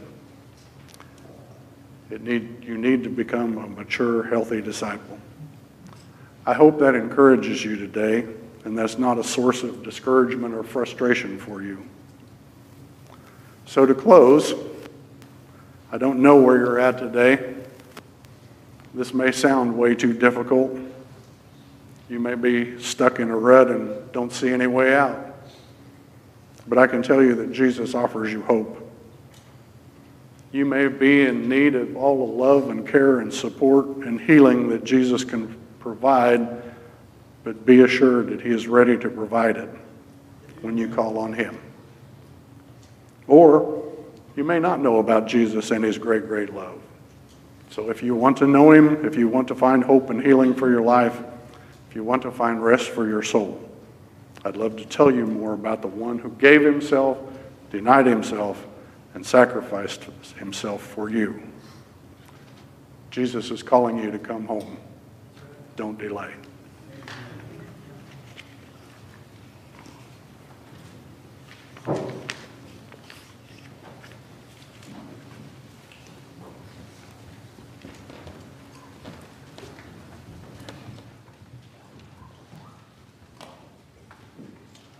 it 2.11 2.20
need, 2.20 2.62
you 2.62 2.76
need 2.76 3.03
to 3.05 3.09
become 3.09 3.57
a 3.57 3.66
mature, 3.66 4.24
healthy 4.24 4.61
disciple. 4.61 5.18
I 6.45 6.53
hope 6.53 6.78
that 6.81 6.95
encourages 6.95 7.64
you 7.64 7.76
today, 7.76 8.26
and 8.66 8.76
that's 8.76 8.99
not 8.99 9.16
a 9.16 9.24
source 9.24 9.62
of 9.62 9.83
discouragement 9.83 10.53
or 10.53 10.62
frustration 10.62 11.39
for 11.39 11.62
you. 11.62 11.83
So, 13.64 13.87
to 13.87 13.95
close, 13.95 14.53
I 15.93 15.99
don't 15.99 16.20
know 16.20 16.41
where 16.41 16.57
you're 16.57 16.78
at 16.78 16.99
today. 16.99 17.55
This 18.95 19.12
may 19.12 19.32
sound 19.32 19.76
way 19.76 19.95
too 19.97 20.12
difficult. 20.12 20.78
You 22.09 22.20
may 22.20 22.36
be 22.36 22.80
stuck 22.80 23.18
in 23.18 23.30
a 23.30 23.36
rut 23.36 23.70
and 23.70 24.12
don't 24.12 24.32
see 24.32 24.51
any 24.51 24.68
way 24.68 24.95
out. 24.95 25.34
But 26.68 26.78
I 26.78 26.86
can 26.86 27.03
tell 27.03 27.22
you 27.22 27.34
that 27.36 27.53
Jesus 27.53 27.95
offers 27.95 28.32
you 28.32 28.43
hope. 28.43 28.76
You 30.53 30.64
may 30.64 30.86
be 30.86 31.22
in 31.22 31.49
need 31.49 31.74
of 31.74 31.97
all 31.97 32.26
the 32.26 32.32
love 32.32 32.70
and 32.70 32.86
care 32.86 33.20
and 33.20 33.32
support 33.32 33.86
and 33.99 34.20
healing 34.20 34.68
that 34.68 34.84
Jesus 34.84 35.24
can 35.24 35.57
provide, 35.78 36.62
but 37.43 37.66
be 37.66 37.80
assured 37.82 38.28
that 38.28 38.41
He 38.41 38.51
is 38.51 38.68
ready 38.68 38.97
to 38.99 39.09
provide 39.09 39.57
it 39.57 39.68
when 40.61 40.76
you 40.76 40.88
call 40.88 41.18
on 41.18 41.32
Him. 41.32 41.59
Or 43.26 43.80
you 44.41 44.45
may 44.45 44.59
not 44.59 44.80
know 44.80 45.01
about 45.01 45.26
Jesus 45.26 45.70
and 45.70 45.84
his 45.84 45.99
great, 45.99 46.26
great 46.26 46.55
love. 46.55 46.80
So 47.68 47.91
if 47.91 48.03
you 48.03 48.14
want 48.14 48.38
to 48.38 48.47
know 48.47 48.72
him, 48.72 49.05
if 49.05 49.14
you 49.14 49.28
want 49.28 49.49
to 49.49 49.55
find 49.55 49.84
hope 49.84 50.09
and 50.09 50.24
healing 50.24 50.55
for 50.55 50.70
your 50.70 50.80
life, 50.80 51.22
if 51.91 51.95
you 51.95 52.03
want 52.03 52.22
to 52.22 52.30
find 52.30 52.64
rest 52.64 52.88
for 52.88 53.07
your 53.07 53.22
soul, 53.22 53.61
I'd 54.43 54.57
love 54.57 54.76
to 54.78 54.86
tell 54.86 55.11
you 55.11 55.26
more 55.26 55.53
about 55.53 55.82
the 55.82 55.88
one 55.88 56.18
who 56.18 56.30
gave 56.30 56.62
himself, 56.62 57.18
denied 57.70 58.07
himself, 58.07 58.66
and 59.12 59.26
sacrificed 59.26 60.05
himself 60.38 60.80
for 60.80 61.11
you. 61.11 61.43
Jesus 63.11 63.51
is 63.51 63.62
calling 63.62 64.03
you 64.03 64.11
to 64.11 64.18
come 64.18 64.47
home. 64.47 64.78
Don't 65.76 65.99
delay. 65.99 66.32